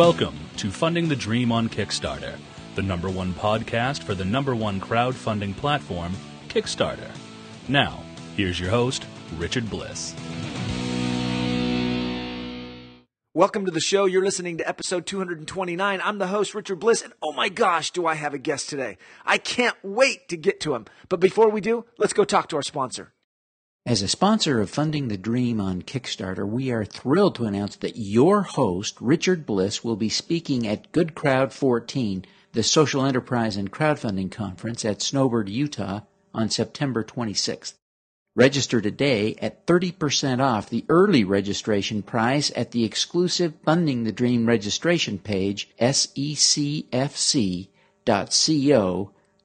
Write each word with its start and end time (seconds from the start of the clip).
Welcome 0.00 0.38
to 0.56 0.70
Funding 0.70 1.10
the 1.10 1.14
Dream 1.14 1.52
on 1.52 1.68
Kickstarter, 1.68 2.38
the 2.74 2.80
number 2.80 3.10
one 3.10 3.34
podcast 3.34 4.02
for 4.02 4.14
the 4.14 4.24
number 4.24 4.54
one 4.54 4.80
crowdfunding 4.80 5.54
platform, 5.54 6.14
Kickstarter. 6.48 7.10
Now, 7.68 8.02
here's 8.34 8.58
your 8.58 8.70
host, 8.70 9.04
Richard 9.36 9.68
Bliss. 9.68 10.14
Welcome 13.34 13.66
to 13.66 13.70
the 13.70 13.78
show. 13.78 14.06
You're 14.06 14.24
listening 14.24 14.56
to 14.56 14.66
episode 14.66 15.04
229. 15.04 16.00
I'm 16.02 16.16
the 16.16 16.28
host, 16.28 16.54
Richard 16.54 16.80
Bliss, 16.80 17.02
and 17.02 17.12
oh 17.20 17.32
my 17.32 17.50
gosh, 17.50 17.90
do 17.90 18.06
I 18.06 18.14
have 18.14 18.32
a 18.32 18.38
guest 18.38 18.70
today. 18.70 18.96
I 19.26 19.36
can't 19.36 19.76
wait 19.82 20.30
to 20.30 20.38
get 20.38 20.60
to 20.60 20.74
him. 20.74 20.86
But 21.10 21.20
before 21.20 21.50
we 21.50 21.60
do, 21.60 21.84
let's 21.98 22.14
go 22.14 22.24
talk 22.24 22.48
to 22.48 22.56
our 22.56 22.62
sponsor. 22.62 23.12
As 23.86 24.02
a 24.02 24.08
sponsor 24.08 24.60
of 24.60 24.68
Funding 24.68 25.08
the 25.08 25.16
Dream 25.16 25.58
on 25.58 25.80
Kickstarter, 25.80 26.46
we 26.46 26.70
are 26.70 26.84
thrilled 26.84 27.34
to 27.36 27.46
announce 27.46 27.76
that 27.76 27.96
your 27.96 28.42
host, 28.42 29.00
Richard 29.00 29.46
Bliss, 29.46 29.82
will 29.82 29.96
be 29.96 30.10
speaking 30.10 30.66
at 30.68 30.92
Good 30.92 31.14
Crowd 31.14 31.50
14, 31.54 32.26
the 32.52 32.62
social 32.62 33.06
enterprise 33.06 33.56
and 33.56 33.72
crowdfunding 33.72 34.30
conference 34.30 34.84
at 34.84 35.00
Snowbird, 35.00 35.48
Utah 35.48 36.00
on 36.34 36.50
September 36.50 37.02
26th. 37.02 37.72
Register 38.36 38.82
today 38.82 39.34
at 39.36 39.66
30% 39.66 40.40
off 40.40 40.68
the 40.68 40.84
early 40.90 41.24
registration 41.24 42.02
price 42.02 42.52
at 42.54 42.72
the 42.72 42.84
exclusive 42.84 43.54
Funding 43.64 44.04
the 44.04 44.12
Dream 44.12 44.44
registration 44.44 45.18
page, 45.18 45.70
secfc.co 45.80 46.10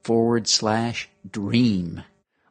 forward 0.04 0.48
slash 0.48 1.09
dream. 1.31 2.04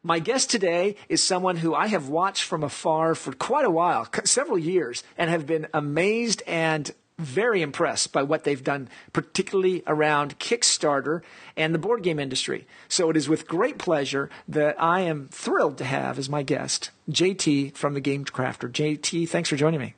My 0.06 0.18
guest 0.18 0.50
today 0.50 0.96
is 1.08 1.22
someone 1.22 1.56
who 1.56 1.74
I 1.74 1.86
have 1.86 2.10
watched 2.10 2.44
from 2.44 2.62
afar 2.62 3.14
for 3.14 3.32
quite 3.32 3.64
a 3.64 3.70
while, 3.70 4.06
several 4.24 4.58
years, 4.58 5.02
and 5.16 5.30
have 5.30 5.46
been 5.46 5.66
amazed 5.72 6.42
and 6.46 6.92
very 7.18 7.62
impressed 7.62 8.12
by 8.12 8.22
what 8.22 8.44
they've 8.44 8.62
done, 8.62 8.90
particularly 9.14 9.82
around 9.86 10.38
Kickstarter 10.38 11.22
and 11.56 11.74
the 11.74 11.78
board 11.78 12.02
game 12.02 12.18
industry. 12.18 12.66
So 12.86 13.08
it 13.08 13.16
is 13.16 13.30
with 13.30 13.48
great 13.48 13.78
pleasure 13.78 14.28
that 14.46 14.76
I 14.78 15.00
am 15.00 15.28
thrilled 15.28 15.78
to 15.78 15.84
have 15.84 16.18
as 16.18 16.28
my 16.28 16.42
guest 16.42 16.90
JT 17.10 17.74
from 17.74 17.94
the 17.94 18.00
Game 18.00 18.26
Crafter. 18.26 18.70
JT, 18.70 19.26
thanks 19.30 19.48
for 19.48 19.56
joining 19.56 19.80
me. 19.80 19.94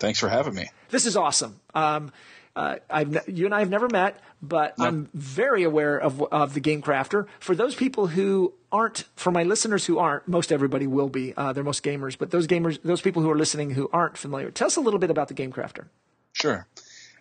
Thanks 0.00 0.18
for 0.18 0.28
having 0.28 0.54
me. 0.54 0.68
This 0.90 1.06
is 1.06 1.16
awesome. 1.16 1.58
Um, 1.74 2.12
uh, 2.56 2.76
I've, 2.88 3.28
you 3.28 3.46
and 3.46 3.54
I 3.54 3.60
have 3.60 3.70
never 3.70 3.88
met, 3.88 4.18
but 4.42 4.76
nope. 4.78 4.88
I'm 4.88 5.08
very 5.14 5.62
aware 5.62 5.98
of, 5.98 6.22
of 6.32 6.54
the 6.54 6.60
Game 6.60 6.82
Crafter. 6.82 7.26
For 7.38 7.54
those 7.54 7.74
people 7.74 8.08
who 8.08 8.54
aren't, 8.72 9.04
for 9.16 9.30
my 9.30 9.42
listeners 9.42 9.86
who 9.86 9.98
aren't, 9.98 10.26
most 10.26 10.50
everybody 10.52 10.86
will 10.86 11.08
be. 11.08 11.34
Uh, 11.36 11.52
they're 11.52 11.64
most 11.64 11.84
gamers, 11.84 12.18
but 12.18 12.30
those 12.30 12.46
gamers, 12.46 12.80
those 12.82 13.00
people 13.00 13.22
who 13.22 13.30
are 13.30 13.38
listening 13.38 13.70
who 13.70 13.88
aren't 13.92 14.16
familiar, 14.16 14.50
tell 14.50 14.66
us 14.66 14.76
a 14.76 14.80
little 14.80 14.98
bit 14.98 15.10
about 15.10 15.28
the 15.28 15.34
Game 15.34 15.52
Crafter. 15.52 15.86
Sure. 16.32 16.66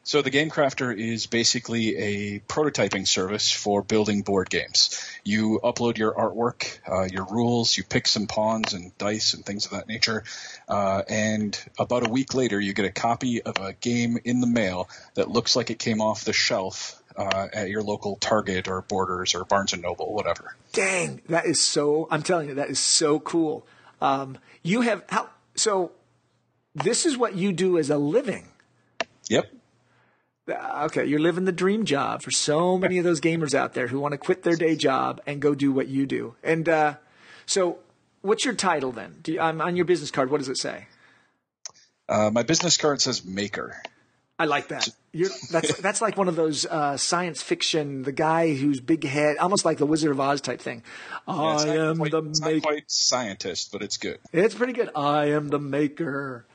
So 0.10 0.24
the 0.24 0.32
Game 0.32 0.50
Crafter 0.50 0.92
is 0.92 1.28
basically 1.28 1.96
a 1.96 2.40
prototyping 2.40 3.08
service 3.08 3.52
for 3.52 3.84
building 3.84 4.24
board 4.24 4.50
games. 4.50 5.00
You 5.24 5.60
upload 5.64 6.00
your 6.00 6.16
artwork, 6.16 6.80
uh, 6.92 7.04
your 7.04 7.26
rules, 7.26 7.78
you 7.78 7.84
pick 7.84 8.08
some 8.08 8.26
pawns 8.26 8.74
and 8.74 8.98
dice 8.98 9.36
and 9.36 9.46
things 9.46 9.66
of 9.66 9.74
that 9.74 9.88
nature, 9.88 10.24
uh, 10.68 11.04
and 11.08 11.56
about 11.78 12.08
a 12.08 12.10
week 12.10 12.34
later 12.34 12.60
you 12.60 12.74
get 12.74 12.86
a 12.86 12.92
copy 12.92 13.44
of 13.44 13.58
a 13.58 13.74
game 13.74 14.18
in 14.26 14.40
the 14.40 14.48
mail 14.48 14.90
that 15.14 15.30
looks 15.30 15.56
like 15.56 15.70
it 15.70 15.78
came 15.78 16.02
off 16.02 16.26
the 16.26 16.34
shelf 16.34 17.00
uh, 17.16 17.48
at 17.54 17.70
your 17.70 17.84
local 17.84 18.16
Target 18.16 18.68
or 18.68 18.82
Borders 18.82 19.36
or 19.36 19.46
Barnes 19.46 19.74
and 19.74 19.84
Noble, 19.84 20.12
whatever. 20.12 20.56
Dang, 20.74 21.22
that 21.30 21.46
is 21.46 21.62
so! 21.62 22.08
I'm 22.10 22.24
telling 22.24 22.50
you, 22.50 22.56
that 22.56 22.72
is 22.72 22.80
so 22.80 23.20
cool. 23.20 23.64
Um, 24.02 24.40
you 24.64 24.82
have 24.82 25.04
how 25.10 25.30
so. 25.54 25.92
This 26.74 27.06
is 27.06 27.16
what 27.16 27.36
you 27.36 27.52
do 27.52 27.78
as 27.78 27.92
a 27.92 28.00
living. 28.00 28.48
Yep. 29.30 29.59
Uh, 30.50 30.86
okay, 30.86 31.06
you're 31.06 31.20
living 31.20 31.46
the 31.46 31.52
dream 31.52 31.86
job 31.86 32.22
for 32.22 32.32
so 32.32 32.78
many 32.78 32.98
of 32.98 33.04
those 33.04 33.22
gamers 33.22 33.54
out 33.54 33.74
there 33.74 33.88
who 33.88 34.00
want 34.00 34.14
to 34.14 34.18
quit 34.18 34.44
their 34.44 34.56
day 34.56 34.76
job 34.76 35.22
and 35.26 35.42
go 35.42 35.56
do 35.56 35.72
what 35.72 35.88
you 35.88 36.06
do. 36.06 36.36
And 36.44 36.68
uh, 36.68 36.96
so, 37.46 37.80
what's 38.22 38.46
your 38.46 38.54
title 38.54 38.92
then? 38.92 39.22
You, 39.26 39.42
um, 39.42 39.62
on 39.62 39.76
your 39.76 39.86
business 39.86 40.12
card, 40.12 40.32
what 40.32 40.40
does 40.40 40.50
it 40.50 40.58
say? 40.58 40.88
Uh, 42.08 42.32
my 42.32 42.44
business 42.44 42.78
card 42.78 43.02
says 43.02 43.24
maker. 43.24 43.82
I 44.40 44.46
like 44.46 44.70
that. 44.70 44.88
You're, 45.12 45.30
that's 45.52 45.76
that's 45.82 46.02
like 46.02 46.16
one 46.16 46.30
of 46.30 46.38
those 46.38 46.66
uh, 46.66 46.96
science 46.96 47.42
fiction. 47.42 48.04
The 48.04 48.14
guy 48.14 48.56
who's 48.56 48.80
big 48.80 49.04
head, 49.04 49.38
almost 49.38 49.66
like 49.66 49.80
the 49.80 49.86
Wizard 49.86 50.12
of 50.12 50.20
Oz 50.20 50.40
type 50.40 50.62
thing. 50.62 50.82
Yeah, 51.28 51.34
I 51.34 51.68
am 51.76 51.98
quite, 51.98 52.12
the 52.12 52.22
maker. 52.22 52.54
Not 52.54 52.62
quite 52.62 52.84
scientist, 52.90 53.72
but 53.74 53.82
it's 53.82 53.98
good. 53.98 54.20
It's 54.32 54.56
pretty 54.56 54.74
good. 54.74 54.92
I 54.96 55.32
am 55.32 55.50
the 55.50 55.60
maker. 55.60 56.46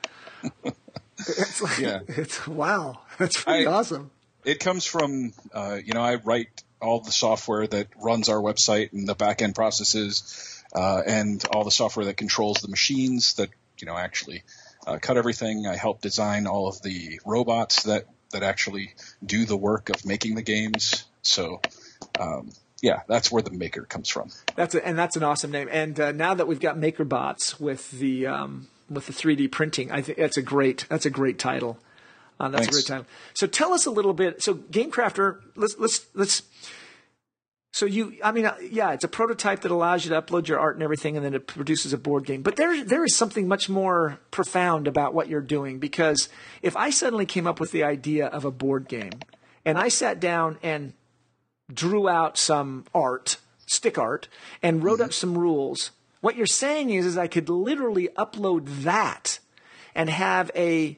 It's 1.37 1.61
like, 1.61 1.79
yeah. 1.79 1.99
It's 2.07 2.47
wow. 2.47 2.99
That's 3.17 3.43
pretty 3.43 3.65
I, 3.65 3.71
awesome. 3.71 4.11
It 4.43 4.59
comes 4.59 4.85
from, 4.85 5.33
uh, 5.53 5.79
you 5.83 5.93
know, 5.93 6.01
I 6.01 6.15
write 6.15 6.63
all 6.81 6.99
the 6.99 7.11
software 7.11 7.65
that 7.65 7.87
runs 7.99 8.29
our 8.29 8.37
website 8.37 8.93
and 8.93 9.07
the 9.07 9.15
back 9.15 9.41
end 9.41 9.55
processes, 9.55 10.63
uh, 10.73 11.01
and 11.05 11.43
all 11.51 11.63
the 11.63 11.71
software 11.71 12.05
that 12.05 12.17
controls 12.17 12.57
the 12.57 12.67
machines 12.67 13.35
that, 13.35 13.49
you 13.79 13.87
know, 13.87 13.97
actually 13.97 14.43
uh, 14.85 14.99
cut 15.01 15.17
everything. 15.17 15.65
I 15.65 15.75
help 15.75 16.01
design 16.01 16.45
all 16.45 16.67
of 16.67 16.81
the 16.83 17.19
robots 17.25 17.83
that, 17.83 18.05
that 18.31 18.43
actually 18.43 18.93
do 19.25 19.45
the 19.45 19.57
work 19.57 19.89
of 19.89 20.05
making 20.05 20.35
the 20.35 20.43
games. 20.43 21.05
So, 21.23 21.61
um, 22.19 22.51
yeah, 22.81 23.01
that's 23.07 23.31
where 23.31 23.41
the 23.41 23.51
maker 23.51 23.81
comes 23.83 24.09
from. 24.09 24.29
That's 24.55 24.75
a, 24.75 24.85
and 24.85 24.97
that's 24.97 25.15
an 25.15 25.23
awesome 25.23 25.49
name. 25.49 25.69
And 25.71 25.99
uh, 25.99 26.11
now 26.11 26.35
that 26.35 26.47
we've 26.47 26.59
got 26.59 26.77
MakerBots 26.77 27.59
with 27.59 27.89
the 27.91 28.27
um, 28.27 28.67
with 28.89 29.07
the 29.07 29.13
3D 29.13 29.51
printing. 29.51 29.91
I 29.91 30.01
think 30.01 30.17
that's 30.17 30.37
a 30.37 30.41
great 30.41 30.85
that's 30.89 31.05
a 31.05 31.09
great 31.09 31.39
title. 31.39 31.79
Uh, 32.39 32.49
that's 32.49 32.65
Thanks. 32.65 32.75
a 32.75 32.79
great 32.79 32.87
title. 32.87 33.05
So 33.33 33.47
tell 33.47 33.73
us 33.73 33.85
a 33.85 33.91
little 33.91 34.13
bit. 34.13 34.43
So 34.43 34.55
GameCrafter, 34.55 35.39
let's 35.55 35.77
let's 35.77 36.05
let's. 36.13 36.43
So 37.71 37.85
you, 37.85 38.17
I 38.23 38.31
mean, 38.31 38.45
uh, 38.45 38.55
yeah, 38.71 38.93
it's 38.93 39.03
a 39.03 39.09
prototype 39.09 39.61
that 39.61 39.71
allows 39.71 40.05
you 40.05 40.11
to 40.11 40.21
upload 40.21 40.47
your 40.47 40.59
art 40.59 40.75
and 40.75 40.83
everything, 40.83 41.17
and 41.17 41.25
then 41.25 41.33
it 41.33 41.45
produces 41.45 41.91
a 41.91 41.97
board 41.97 42.25
game. 42.25 42.41
But 42.41 42.55
there, 42.55 42.85
there 42.85 43.03
is 43.03 43.13
something 43.17 43.49
much 43.49 43.67
more 43.67 44.17
profound 44.31 44.87
about 44.87 45.13
what 45.13 45.27
you're 45.27 45.41
doing 45.41 45.79
because 45.79 46.29
if 46.61 46.77
I 46.77 46.89
suddenly 46.89 47.25
came 47.25 47.45
up 47.45 47.59
with 47.59 47.71
the 47.71 47.83
idea 47.83 48.27
of 48.27 48.45
a 48.45 48.51
board 48.51 48.87
game, 48.87 49.11
and 49.65 49.77
I 49.77 49.89
sat 49.89 50.21
down 50.21 50.57
and 50.63 50.93
drew 51.73 52.07
out 52.07 52.37
some 52.37 52.85
art, 52.93 53.37
stick 53.65 53.97
art, 53.97 54.29
and 54.63 54.81
wrote 54.81 54.99
mm-hmm. 54.99 55.05
up 55.05 55.13
some 55.13 55.37
rules 55.37 55.91
what 56.25 56.35
you're 56.35 56.47
saying 56.47 56.89
is, 56.89 57.05
is 57.05 57.19
I 57.19 57.27
could 57.27 57.49
literally 57.49 58.09
upload 58.17 58.81
that 58.81 59.37
and 59.93 60.09
have 60.09 60.49
a 60.55 60.97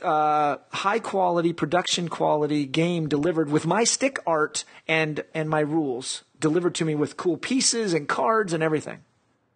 uh, 0.00 0.58
high 0.70 1.00
quality 1.00 1.52
production 1.52 2.08
quality 2.08 2.64
game 2.64 3.08
delivered 3.08 3.50
with 3.50 3.66
my 3.66 3.82
stick 3.82 4.20
art 4.28 4.64
and 4.86 5.24
and 5.34 5.50
my 5.50 5.58
rules 5.58 6.22
delivered 6.38 6.76
to 6.76 6.84
me 6.84 6.94
with 6.94 7.16
cool 7.16 7.36
pieces 7.36 7.92
and 7.92 8.06
cards 8.06 8.52
and 8.52 8.62
everything. 8.62 9.00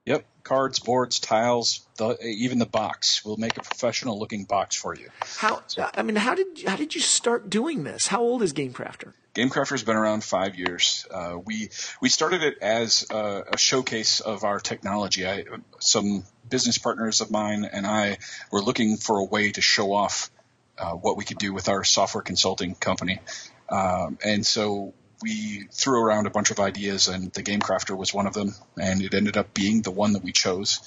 Yep, 0.04 0.24
cards, 0.42 0.80
boards, 0.80 1.20
tiles, 1.20 1.86
the, 1.96 2.18
even 2.24 2.58
the 2.58 2.66
box. 2.66 3.24
We'll 3.24 3.36
make 3.36 3.56
a 3.56 3.62
professional 3.62 4.18
looking 4.18 4.44
box 4.44 4.74
for 4.74 4.96
you. 4.96 5.08
How? 5.36 5.62
So. 5.68 5.88
I 5.94 6.02
mean, 6.02 6.16
how 6.16 6.34
did 6.34 6.46
how 6.66 6.76
did 6.76 6.94
you 6.94 7.00
start 7.00 7.48
doing 7.48 7.84
this? 7.84 8.08
How 8.08 8.20
old 8.20 8.42
is 8.42 8.52
GameCrafter? 8.52 9.12
GameCrafter's 9.34 9.84
been 9.84 9.96
around 9.96 10.24
five 10.24 10.56
years. 10.56 11.06
Uh, 11.10 11.38
we 11.44 11.70
we 12.00 12.08
started 12.08 12.42
it 12.42 12.58
as 12.60 13.06
a, 13.10 13.44
a, 13.52 13.58
showcase 13.58 14.20
of 14.20 14.44
our 14.44 14.58
technology. 14.58 15.26
I, 15.26 15.44
some 15.78 16.24
business 16.50 16.78
partners 16.78 17.20
of 17.20 17.30
mine 17.30 17.64
and 17.64 17.86
I 17.86 18.18
were 18.50 18.60
looking 18.60 18.96
for 18.96 19.18
a 19.18 19.24
way 19.24 19.52
to 19.52 19.60
show 19.60 19.92
off 19.92 20.30
uh, 20.76 20.92
what 20.92 21.16
we 21.16 21.24
could 21.24 21.38
do 21.38 21.54
with 21.54 21.68
our 21.68 21.84
software 21.84 22.22
consulting 22.22 22.74
company, 22.74 23.20
um, 23.68 24.18
and 24.24 24.44
so 24.44 24.94
we 25.22 25.68
threw 25.70 26.02
around 26.02 26.26
a 26.26 26.30
bunch 26.30 26.50
of 26.50 26.60
ideas, 26.60 27.08
and 27.08 27.32
the 27.32 27.42
Game 27.42 27.60
Crafter 27.60 27.96
was 27.96 28.12
one 28.12 28.26
of 28.26 28.34
them, 28.34 28.54
and 28.78 29.00
it 29.02 29.14
ended 29.14 29.36
up 29.36 29.54
being 29.54 29.82
the 29.82 29.90
one 29.90 30.12
that 30.12 30.22
we 30.22 30.32
chose. 30.32 30.80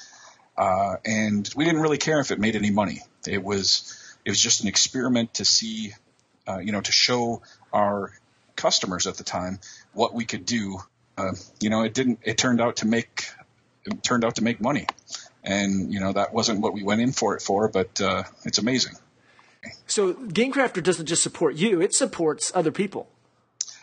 Uh, 0.57 0.95
and 1.05 1.49
we 1.55 1.65
didn't 1.65 1.81
really 1.81 1.97
care 1.97 2.19
if 2.19 2.31
it 2.31 2.39
made 2.39 2.55
any 2.55 2.69
money. 2.69 3.01
It 3.27 3.43
was 3.43 3.97
it 4.23 4.29
was 4.29 4.39
just 4.39 4.61
an 4.61 4.67
experiment 4.67 5.35
to 5.35 5.45
see, 5.45 5.93
uh, 6.47 6.59
you 6.59 6.71
know, 6.71 6.81
to 6.81 6.91
show 6.91 7.41
our 7.73 8.11
customers 8.55 9.07
at 9.07 9.15
the 9.17 9.23
time 9.23 9.59
what 9.93 10.13
we 10.13 10.25
could 10.25 10.45
do. 10.45 10.79
Uh, 11.17 11.33
you 11.59 11.69
know, 11.69 11.83
it 11.83 11.93
didn't. 11.93 12.19
It 12.23 12.37
turned 12.37 12.61
out 12.61 12.77
to 12.77 12.87
make 12.87 13.27
it 13.85 14.03
turned 14.03 14.25
out 14.25 14.35
to 14.35 14.43
make 14.43 14.59
money, 14.59 14.87
and 15.43 15.93
you 15.93 15.99
know 15.99 16.13
that 16.13 16.33
wasn't 16.33 16.59
what 16.61 16.73
we 16.73 16.83
went 16.83 17.01
in 17.01 17.11
for 17.11 17.35
it 17.35 17.41
for. 17.41 17.67
But 17.67 18.01
uh, 18.01 18.23
it's 18.43 18.57
amazing. 18.57 18.93
So 19.87 20.13
GameCrafter 20.13 20.83
doesn't 20.83 21.05
just 21.05 21.23
support 21.23 21.55
you; 21.55 21.81
it 21.81 21.93
supports 21.93 22.51
other 22.55 22.71
people. 22.71 23.07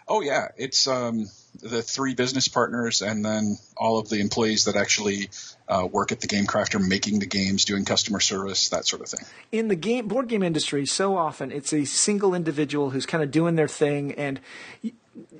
Oh 0.08 0.20
yeah, 0.20 0.48
it's 0.56 0.86
um, 0.86 1.28
the 1.60 1.82
three 1.82 2.14
business 2.14 2.48
partners 2.48 3.02
and 3.02 3.24
then 3.24 3.58
all 3.76 3.98
of 3.98 4.08
the 4.08 4.20
employees 4.20 4.64
that 4.64 4.76
actually 4.76 5.28
uh, 5.68 5.86
work 5.90 6.12
at 6.12 6.20
the 6.20 6.26
game 6.26 6.46
crafter 6.46 6.80
making 6.86 7.18
the 7.18 7.26
games 7.26 7.64
doing 7.64 7.84
customer 7.84 8.20
service 8.20 8.70
that 8.70 8.86
sort 8.86 9.02
of 9.02 9.08
thing. 9.08 9.24
In 9.50 9.68
the 9.68 9.76
game 9.76 10.08
board 10.08 10.28
game 10.28 10.42
industry 10.42 10.86
so 10.86 11.16
often 11.16 11.52
it's 11.52 11.72
a 11.72 11.84
single 11.84 12.34
individual 12.34 12.90
who's 12.90 13.06
kind 13.06 13.22
of 13.22 13.30
doing 13.30 13.56
their 13.56 13.68
thing 13.68 14.12
and 14.12 14.40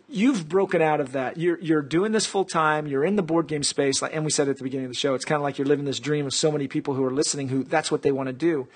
you've 0.08 0.48
broken 0.48 0.82
out 0.82 1.00
of 1.00 1.12
that. 1.12 1.38
You're, 1.38 1.58
you're 1.60 1.82
doing 1.82 2.12
this 2.12 2.26
full 2.26 2.44
time 2.44 2.86
you're 2.86 3.04
in 3.04 3.16
the 3.16 3.22
board 3.22 3.46
game 3.46 3.62
space 3.62 4.02
like, 4.02 4.14
and 4.14 4.24
we 4.24 4.30
said 4.30 4.48
at 4.48 4.58
the 4.58 4.64
beginning 4.64 4.86
of 4.86 4.92
the 4.92 4.98
show 4.98 5.14
it's 5.14 5.24
kind 5.24 5.36
of 5.36 5.42
like 5.42 5.58
you're 5.58 5.66
living 5.66 5.86
this 5.86 6.00
dream 6.00 6.26
of 6.26 6.34
so 6.34 6.52
many 6.52 6.68
people 6.68 6.94
who 6.94 7.04
are 7.04 7.12
listening 7.12 7.48
who 7.48 7.64
that's 7.64 7.90
what 7.90 8.02
they 8.02 8.12
want 8.12 8.28
to 8.28 8.32
do. 8.32 8.68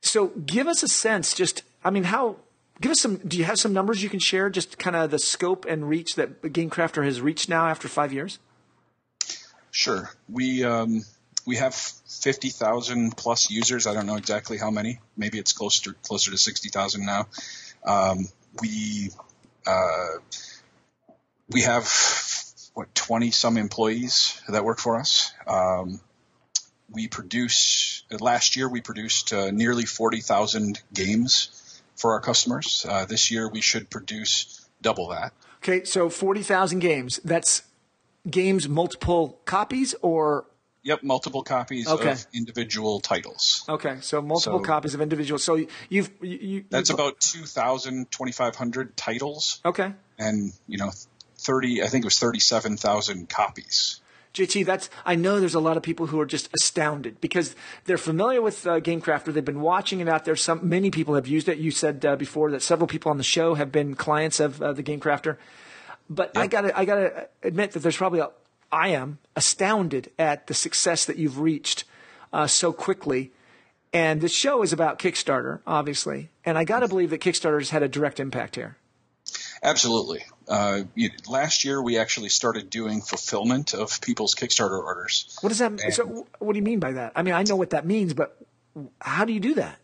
So 0.00 0.28
give 0.28 0.66
us 0.66 0.82
a 0.82 0.88
sense 0.88 1.34
just 1.34 1.62
I 1.84 1.90
mean, 1.90 2.04
how? 2.04 2.36
Give 2.80 2.92
us 2.92 3.00
some. 3.00 3.16
Do 3.16 3.36
you 3.36 3.44
have 3.44 3.58
some 3.58 3.72
numbers 3.72 4.02
you 4.02 4.08
can 4.08 4.20
share? 4.20 4.50
Just 4.50 4.78
kind 4.78 4.94
of 4.94 5.10
the 5.10 5.18
scope 5.18 5.64
and 5.64 5.88
reach 5.88 6.14
that 6.14 6.42
GameCrafter 6.42 7.04
has 7.04 7.20
reached 7.20 7.48
now 7.48 7.66
after 7.66 7.88
five 7.88 8.12
years. 8.12 8.38
Sure. 9.72 10.10
We 10.28 10.64
um, 10.64 11.02
we 11.44 11.56
have 11.56 11.74
fifty 11.74 12.50
thousand 12.50 13.16
plus 13.16 13.50
users. 13.50 13.86
I 13.86 13.94
don't 13.94 14.06
know 14.06 14.16
exactly 14.16 14.58
how 14.58 14.70
many. 14.70 15.00
Maybe 15.16 15.38
it's 15.38 15.52
closer 15.52 15.92
closer 16.02 16.30
to 16.30 16.38
sixty 16.38 16.68
thousand 16.68 17.04
now. 17.04 17.26
Um, 17.84 18.28
we 18.60 19.10
uh, 19.66 20.18
we 21.50 21.62
have 21.62 21.90
what 22.74 22.94
twenty 22.94 23.32
some 23.32 23.56
employees 23.56 24.40
that 24.48 24.64
work 24.64 24.78
for 24.78 25.00
us. 25.00 25.32
Um, 25.46 26.00
we 26.90 27.08
produce 27.08 28.04
last 28.20 28.54
year 28.54 28.68
we 28.68 28.80
produced 28.80 29.32
uh, 29.32 29.50
nearly 29.50 29.84
forty 29.84 30.20
thousand 30.20 30.80
games 30.94 31.57
for 31.98 32.12
our 32.12 32.20
customers. 32.20 32.86
Uh, 32.88 33.04
this 33.04 33.30
year 33.30 33.48
we 33.48 33.60
should 33.60 33.90
produce 33.90 34.66
double 34.80 35.08
that. 35.08 35.32
Okay, 35.62 35.84
so 35.84 36.08
forty 36.08 36.42
thousand 36.42 36.78
games. 36.78 37.20
That's 37.24 37.62
games 38.30 38.68
multiple 38.68 39.40
copies 39.44 39.94
or 40.02 40.46
Yep, 40.84 41.02
multiple 41.02 41.42
copies 41.42 41.86
Okay. 41.88 42.12
of 42.12 42.26
individual 42.32 43.00
titles. 43.00 43.64
okay, 43.68 43.98
so 44.00 44.22
multiple 44.22 44.60
So- 44.60 44.64
copies 44.64 44.94
of 44.94 45.00
individual. 45.00 45.38
So 45.38 45.56
you've 45.88 46.10
you, 46.20 46.38
you 46.38 46.64
That's 46.70 46.88
you've- 46.88 47.02
about 47.02 47.20
2,000, 47.20 48.10
2,500 48.10 48.96
titles, 48.96 49.60
okay. 49.64 49.92
and 50.18 50.52
you 50.68 50.78
know, 50.78 50.92
30. 51.38 51.82
I 51.82 51.88
think 51.88 52.04
it 52.04 52.06
was 52.06 52.18
37,000 52.18 53.28
copies. 53.28 54.00
JT, 54.38 54.64
that's 54.64 54.88
I 55.04 55.16
know 55.16 55.40
there's 55.40 55.54
a 55.54 55.60
lot 55.60 55.76
of 55.76 55.82
people 55.82 56.06
who 56.06 56.20
are 56.20 56.26
just 56.26 56.48
astounded 56.54 57.20
because 57.20 57.56
they're 57.84 57.98
familiar 57.98 58.40
with 58.40 58.66
uh, 58.66 58.80
GameCrafter. 58.80 59.32
They've 59.32 59.44
been 59.44 59.60
watching 59.60 60.00
it 60.00 60.08
out 60.08 60.24
there. 60.24 60.36
Some 60.36 60.68
many 60.68 60.90
people 60.90 61.14
have 61.16 61.26
used 61.26 61.48
it. 61.48 61.58
You 61.58 61.70
said 61.72 62.04
uh, 62.06 62.16
before 62.16 62.50
that 62.52 62.62
several 62.62 62.86
people 62.86 63.10
on 63.10 63.18
the 63.18 63.24
show 63.24 63.54
have 63.54 63.72
been 63.72 63.94
clients 63.94 64.38
of 64.38 64.62
uh, 64.62 64.72
the 64.72 64.82
GameCrafter. 64.82 65.36
But 66.08 66.36
I 66.36 66.46
gotta 66.46 66.76
I 66.78 66.84
gotta 66.84 67.28
admit 67.42 67.72
that 67.72 67.80
there's 67.80 67.96
probably 67.96 68.20
a, 68.20 68.30
I 68.70 68.88
am 68.88 69.18
astounded 69.34 70.10
at 70.18 70.46
the 70.46 70.54
success 70.54 71.04
that 71.06 71.16
you've 71.16 71.40
reached 71.40 71.84
uh, 72.32 72.46
so 72.46 72.72
quickly. 72.72 73.32
And 73.92 74.20
the 74.20 74.28
show 74.28 74.62
is 74.62 74.72
about 74.72 74.98
Kickstarter, 74.98 75.60
obviously, 75.66 76.30
and 76.44 76.56
I 76.56 76.64
gotta 76.64 76.88
believe 76.88 77.10
that 77.10 77.20
Kickstarter 77.20 77.58
has 77.58 77.70
had 77.70 77.82
a 77.82 77.88
direct 77.88 78.20
impact 78.20 78.54
here. 78.54 78.76
Absolutely. 79.62 80.24
Uh, 80.46 80.82
you, 80.94 81.10
last 81.28 81.64
year, 81.64 81.82
we 81.82 81.98
actually 81.98 82.28
started 82.28 82.70
doing 82.70 83.00
fulfillment 83.00 83.74
of 83.74 84.00
people's 84.00 84.34
Kickstarter 84.34 84.82
orders. 84.82 85.36
What 85.40 85.50
does 85.50 85.58
that? 85.58 85.72
mean? 85.72 85.90
So, 85.90 86.26
what 86.38 86.52
do 86.52 86.58
you 86.58 86.64
mean 86.64 86.80
by 86.80 86.92
that? 86.92 87.12
I 87.16 87.22
mean, 87.22 87.34
I 87.34 87.42
know 87.42 87.56
what 87.56 87.70
that 87.70 87.84
means, 87.84 88.14
but 88.14 88.36
how 89.00 89.24
do 89.24 89.32
you 89.32 89.40
do 89.40 89.54
that? 89.54 89.78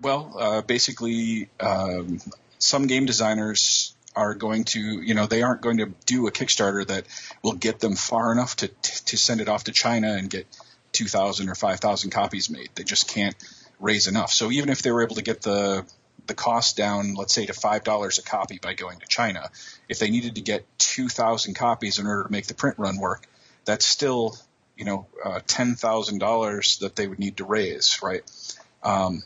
Well, 0.00 0.34
uh, 0.38 0.62
basically, 0.62 1.48
um, 1.60 2.20
some 2.58 2.86
game 2.86 3.06
designers 3.06 3.94
are 4.14 4.34
going 4.34 4.64
to, 4.64 4.80
you 4.80 5.14
know, 5.14 5.26
they 5.26 5.42
aren't 5.42 5.60
going 5.60 5.78
to 5.78 5.92
do 6.06 6.26
a 6.26 6.32
Kickstarter 6.32 6.86
that 6.86 7.06
will 7.42 7.52
get 7.52 7.80
them 7.80 7.94
far 7.94 8.32
enough 8.32 8.56
to 8.56 8.68
to 8.68 9.16
send 9.16 9.40
it 9.40 9.48
off 9.48 9.64
to 9.64 9.72
China 9.72 10.12
and 10.12 10.28
get 10.28 10.46
2,000 10.92 11.48
or 11.48 11.54
5,000 11.54 12.10
copies 12.10 12.50
made. 12.50 12.70
They 12.74 12.84
just 12.84 13.08
can't 13.08 13.36
raise 13.78 14.06
enough. 14.08 14.32
So 14.32 14.50
even 14.50 14.68
if 14.68 14.82
they 14.82 14.90
were 14.90 15.02
able 15.02 15.16
to 15.16 15.22
get 15.22 15.42
the 15.42 15.84
the 16.28 16.34
cost 16.34 16.76
down, 16.76 17.14
let's 17.14 17.32
say 17.32 17.46
to 17.46 17.52
five 17.52 17.82
dollars 17.84 18.18
a 18.18 18.22
copy 18.22 18.58
by 18.62 18.74
going 18.74 19.00
to 19.00 19.06
China, 19.06 19.50
if 19.88 19.98
they 19.98 20.10
needed 20.10 20.36
to 20.36 20.40
get 20.40 20.64
2,000 20.78 21.54
copies 21.54 21.98
in 21.98 22.06
order 22.06 22.24
to 22.24 22.30
make 22.32 22.46
the 22.46 22.54
print 22.54 22.78
run 22.78 22.98
work, 22.98 23.26
that's 23.64 23.84
still, 23.84 24.36
you 24.76 24.84
know, 24.84 25.06
uh, 25.24 25.40
ten 25.46 25.74
thousand 25.74 26.18
dollars 26.18 26.78
that 26.78 26.96
they 26.96 27.06
would 27.06 27.18
need 27.18 27.36
to 27.38 27.44
raise, 27.44 28.00
right? 28.02 28.22
Um, 28.82 29.22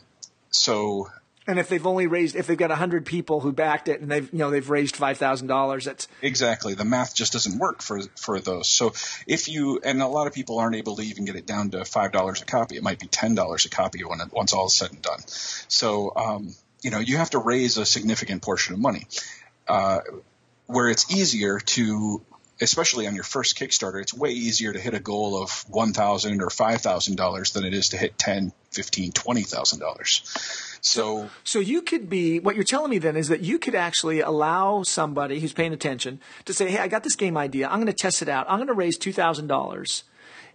so 0.49 1.09
And 1.45 1.59
if 1.59 1.67
they've 1.67 1.85
only 1.85 2.07
raised, 2.07 2.35
if 2.35 2.47
they've 2.47 2.57
got 2.57 2.71
hundred 2.71 3.05
people 3.05 3.41
who 3.41 3.51
backed 3.51 3.87
it, 3.87 4.01
and 4.01 4.09
they've 4.09 4.31
you 4.31 4.39
know 4.39 4.49
they've 4.49 4.69
raised 4.69 4.95
five 4.95 5.17
thousand 5.17 5.47
dollars, 5.47 5.85
that's 5.85 6.07
Exactly. 6.21 6.73
The 6.73 6.85
math 6.85 7.15
just 7.15 7.33
doesn't 7.33 7.57
work 7.57 7.81
for 7.81 8.01
for 8.15 8.39
those. 8.39 8.67
So 8.69 8.93
if 9.27 9.47
you 9.47 9.79
and 9.83 10.01
a 10.01 10.07
lot 10.07 10.27
of 10.27 10.33
people 10.33 10.59
aren't 10.59 10.75
able 10.75 10.95
to 10.97 11.03
even 11.03 11.25
get 11.25 11.35
it 11.35 11.45
down 11.45 11.71
to 11.71 11.85
five 11.85 12.11
dollars 12.11 12.41
a 12.41 12.45
copy. 12.45 12.75
It 12.75 12.83
might 12.83 12.99
be 12.99 13.07
ten 13.07 13.35
dollars 13.35 13.65
a 13.65 13.69
copy 13.69 14.03
when 14.03 14.21
it, 14.21 14.31
once 14.31 14.53
all 14.53 14.67
is 14.67 14.73
said 14.73 14.91
and 14.91 15.01
done. 15.01 15.19
So 15.27 16.13
um, 16.15 16.55
you 16.83 16.91
know 16.91 16.99
you 16.99 17.17
have 17.17 17.31
to 17.31 17.39
raise 17.39 17.77
a 17.77 17.85
significant 17.85 18.41
portion 18.43 18.73
of 18.75 18.79
money. 18.79 19.07
Uh, 19.67 19.99
where 20.67 20.89
it's 20.89 21.11
easier 21.13 21.59
to 21.59 22.21
especially 22.61 23.07
on 23.07 23.15
your 23.15 23.23
first 23.23 23.57
Kickstarter, 23.57 24.01
it's 24.01 24.13
way 24.13 24.29
easier 24.29 24.71
to 24.71 24.79
hit 24.79 24.93
a 24.93 24.99
goal 24.99 25.41
of 25.41 25.65
one 25.69 25.91
thousand 25.93 26.41
or 26.41 26.49
five 26.49 26.81
thousand 26.81 27.15
dollars 27.15 27.51
than 27.51 27.65
it 27.65 27.73
is 27.73 27.89
to 27.89 27.97
hit 27.97 28.17
ten, 28.17 28.51
fifteen, 28.71 29.11
twenty 29.11 29.41
thousand 29.43 29.79
dollars. 29.79 30.21
So 30.81 31.29
so 31.43 31.59
you 31.59 31.81
could 31.81 32.09
be. 32.09 32.39
What 32.39 32.55
you're 32.55 32.63
telling 32.63 32.91
me 32.91 32.97
then 32.99 33.15
is 33.15 33.27
that 33.29 33.41
you 33.41 33.57
could 33.57 33.75
actually 33.75 34.19
allow 34.19 34.83
somebody 34.83 35.39
who's 35.39 35.53
paying 35.53 35.73
attention 35.73 36.19
to 36.45 36.53
say, 36.53 36.69
"Hey, 36.69 36.79
I 36.79 36.87
got 36.87 37.03
this 37.03 37.15
game 37.15 37.37
idea. 37.37 37.67
I'm 37.67 37.75
going 37.75 37.87
to 37.87 37.93
test 37.93 38.21
it 38.21 38.29
out. 38.29 38.45
I'm 38.49 38.57
going 38.57 38.67
to 38.67 38.73
raise 38.73 38.97
two 38.97 39.13
thousand 39.13 39.47
dollars, 39.47 40.03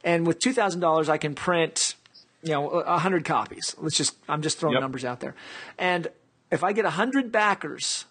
and 0.05 0.27
with 0.27 0.39
two 0.39 0.53
thousand 0.53 0.81
dollars, 0.81 1.09
I 1.09 1.19
can 1.19 1.35
print." 1.35 1.95
You 2.41 2.53
know, 2.53 2.69
a 2.71 3.01
hundred 3.01 3.25
copies. 3.25 3.75
Let's 3.79 3.97
just, 3.97 4.15
I'm 4.29 4.43
just 4.43 4.59
throwing 4.61 4.75
Yep. 4.75 4.83
numbers 4.83 5.05
out 5.05 5.19
there. 5.19 5.35
And 5.77 6.07
if 6.51 6.65
I 6.65 6.73
get 6.73 6.85
a 6.85 6.91
hundred 6.91 7.31
backers, 7.33 8.05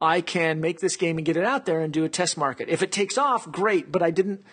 I 0.00 0.20
can 0.20 0.60
make 0.60 0.80
this 0.80 0.96
game 0.96 1.18
and 1.18 1.26
get 1.26 1.36
it 1.36 1.44
out 1.44 1.66
there 1.66 1.80
and 1.80 1.92
do 1.92 2.04
a 2.04 2.08
test 2.08 2.36
market. 2.36 2.68
If 2.68 2.82
it 2.82 2.92
takes 2.92 3.18
off, 3.18 3.50
great, 3.50 3.92
but 3.92 4.02
I 4.02 4.10
didn't, 4.10 4.44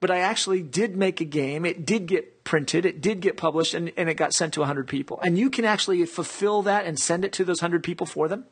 but 0.00 0.10
I 0.10 0.18
actually 0.18 0.62
did 0.62 0.96
make 0.96 1.20
a 1.20 1.24
game. 1.24 1.64
It 1.64 1.86
did 1.86 2.06
get 2.06 2.42
printed, 2.44 2.84
it 2.84 3.00
did 3.00 3.20
get 3.20 3.36
published, 3.36 3.74
and, 3.74 3.92
and 3.96 4.08
it 4.08 4.14
got 4.14 4.32
sent 4.32 4.54
to 4.54 4.60
100 4.60 4.88
people. 4.88 5.20
And 5.22 5.38
you 5.38 5.50
can 5.50 5.64
actually 5.64 6.04
fulfill 6.06 6.62
that 6.62 6.86
and 6.86 6.98
send 6.98 7.24
it 7.24 7.32
to 7.34 7.44
those 7.44 7.62
100 7.62 7.84
people 7.84 8.06
for 8.06 8.26
them? 8.26 8.46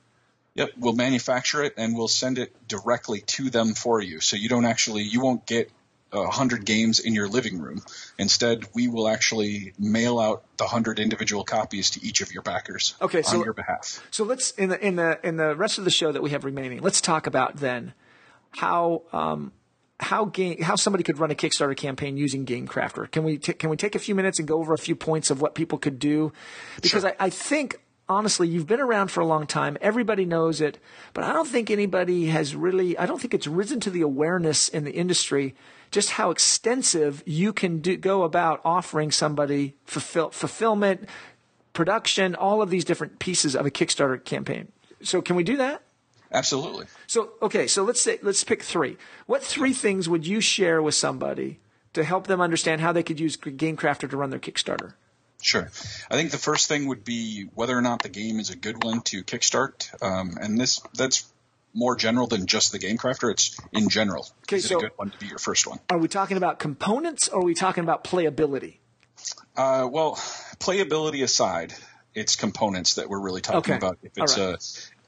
Yep, 0.55 0.71
we'll 0.79 0.95
manufacture 0.95 1.63
it 1.63 1.75
and 1.77 1.97
we'll 1.97 2.09
send 2.09 2.39
it 2.39 2.53
directly 2.67 3.21
to 3.21 3.49
them 3.49 3.75
for 3.75 4.01
you. 4.01 4.21
So 4.21 4.37
you 4.37 4.49
don't 4.49 4.65
actually, 4.65 5.03
you 5.03 5.21
won't 5.21 5.47
get 5.47 5.71
a 6.13 6.27
hundred 6.27 6.65
games 6.65 7.01
in 7.01 7.15
your 7.15 7.29
living 7.29 7.59
room. 7.59 7.83
Instead, 8.19 8.67
we 8.75 8.89
will 8.89 9.09
actually 9.09 9.75
mail 9.79 10.19
out 10.19 10.43
the 10.57 10.67
hundred 10.67 10.99
individual 10.99 11.45
copies 11.45 11.91
to 11.91 12.05
each 12.05 12.21
of 12.21 12.33
your 12.33 12.43
backers 12.43 12.95
Okay, 13.01 13.23
so, 13.23 13.39
on 13.39 13.45
your 13.45 13.53
behalf. 13.53 14.03
So 14.11 14.25
let's 14.25 14.53
in 14.53 14.71
the 14.71 14.85
in 14.85 14.97
the 14.97 15.19
in 15.23 15.37
the 15.37 15.55
rest 15.55 15.79
of 15.79 15.85
the 15.85 15.91
show 15.91 16.13
that 16.13 16.23
we 16.23 16.31
have 16.31 16.45
remaining. 16.45 16.81
Let's 16.81 17.01
talk 17.01 17.27
about 17.27 17.57
then 17.57 17.93
how 18.53 19.03
um, 19.13 19.53
how 20.01 20.25
game 20.27 20.63
how 20.63 20.77
somebody 20.77 21.05
could 21.05 21.19
run 21.19 21.31
a 21.31 21.35
Kickstarter 21.35 21.77
campaign 21.77 22.17
using 22.17 22.47
GameCrafter. 22.47 23.11
Can 23.11 23.25
we 23.25 23.39
t- 23.39 23.53
can 23.53 23.69
we 23.69 23.77
take 23.77 23.95
a 23.95 23.99
few 23.99 24.15
minutes 24.15 24.39
and 24.39 24.47
go 24.49 24.59
over 24.59 24.73
a 24.73 24.79
few 24.79 24.97
points 24.97 25.31
of 25.31 25.41
what 25.41 25.55
people 25.55 25.79
could 25.79 25.99
do? 25.99 26.33
Because 26.81 27.03
Sure. 27.03 27.15
I, 27.21 27.27
I 27.27 27.31
think 27.31 27.81
honestly 28.09 28.49
you've 28.49 28.67
been 28.67 28.81
around 28.81 29.09
for 29.09 29.21
a 29.21 29.27
long 29.27 29.47
time. 29.47 29.77
Everybody 29.81 30.25
knows 30.25 30.61
it, 30.61 30.79
but 31.15 31.25
I 31.25 31.33
don't 31.33 31.49
think 31.49 31.71
anybody 31.71 32.27
has 32.27 32.55
really. 32.55 32.97
I 32.99 33.07
don't 33.07 33.21
think 33.21 33.35
it's 33.35 33.47
risen 33.47 33.81
to 33.81 33.91
the 33.91 34.03
awareness 34.03 34.69
in 34.69 34.85
the 34.85 34.93
industry 34.93 35.55
just 35.91 36.11
how 36.11 36.31
extensive 36.31 37.23
you 37.27 37.53
can 37.53 37.79
do, 37.79 37.97
go 37.97 38.23
about 38.23 38.61
offering 38.65 39.11
somebody 39.11 39.75
fulfill, 39.85 40.31
fulfillment 40.31 41.09
production, 41.73 42.35
all 42.35 42.61
of 42.61 42.71
these 42.71 42.85
different 42.85 43.19
pieces 43.19 43.55
of 43.55 43.65
a 43.65 43.71
Kickstarter 43.71 44.23
campaign. 44.23 44.69
So 45.03 45.23
can 45.23 45.37
we 45.37 45.45
do 45.45 45.57
that? 45.59 45.83
Absolutely. 46.33 46.87
So 47.07 47.31
okay, 47.41 47.67
so 47.67 47.85
let's 47.85 48.01
say 48.01 48.19
let's 48.21 48.45
pick 48.45 48.63
three. 48.63 48.99
What 49.27 49.43
three 49.43 49.73
things 49.73 50.09
would 50.09 50.27
you 50.27 50.41
share 50.41 50.83
with 50.83 50.95
somebody 50.95 51.61
to 51.95 52.05
help 52.05 52.27
them 52.27 52.41
understand 52.41 52.83
how 52.83 52.93
they 52.93 53.03
could 53.03 53.19
use 53.19 53.37
GameCrafter 53.37 54.11
to 54.11 54.17
run 54.17 54.31
their 54.31 54.39
Kickstarter? 54.39 54.93
Sure. 55.41 55.71
I 56.11 56.15
think 56.17 56.31
the 56.33 56.39
first 56.39 56.69
thing 56.69 56.87
would 56.89 57.05
be 57.05 57.45
whether 57.55 57.77
or 57.77 57.83
not 57.83 58.03
the 58.03 58.09
game 58.09 58.41
is 58.41 58.51
a 58.51 58.57
good 58.57 58.83
one 58.83 59.03
to 59.03 59.23
kickstart. 59.23 59.91
Um, 60.03 60.37
and 60.41 60.61
this 60.61 60.81
that's 60.95 61.31
more 61.75 61.95
general 61.97 62.27
than 62.27 62.47
just 62.47 62.73
the 62.73 62.79
game 62.79 62.97
crafter. 62.99 63.31
It's 63.31 63.57
in 63.73 63.89
general. 63.89 64.27
Okay, 64.43 64.57
is 64.57 64.65
it 64.65 64.69
so- 64.69 64.79
a 64.79 64.83
good 64.83 64.93
one 64.97 65.11
to 65.11 65.19
be 65.19 65.27
your 65.27 65.39
first 65.39 65.67
one? 65.67 65.79
Are 65.91 65.99
we 65.99 66.09
talking 66.09 66.37
about 66.37 66.59
components 66.59 67.29
or 67.29 67.41
are 67.41 67.45
we 67.45 67.55
talking 67.55 67.85
about 67.85 68.03
playability? 68.05 68.79
Uh, 69.57 69.89
well, 69.91 70.15
playability 70.59 71.23
aside, 71.23 71.75
it's 72.15 72.37
components 72.37 72.95
that 72.95 73.09
we're 73.09 73.21
really 73.21 73.41
talking 73.41 73.59
Okay. 73.75 73.77
about. 73.77 73.99
If 74.03 74.13
it's 74.17 74.39
All 74.39 74.51
right. 74.53 74.61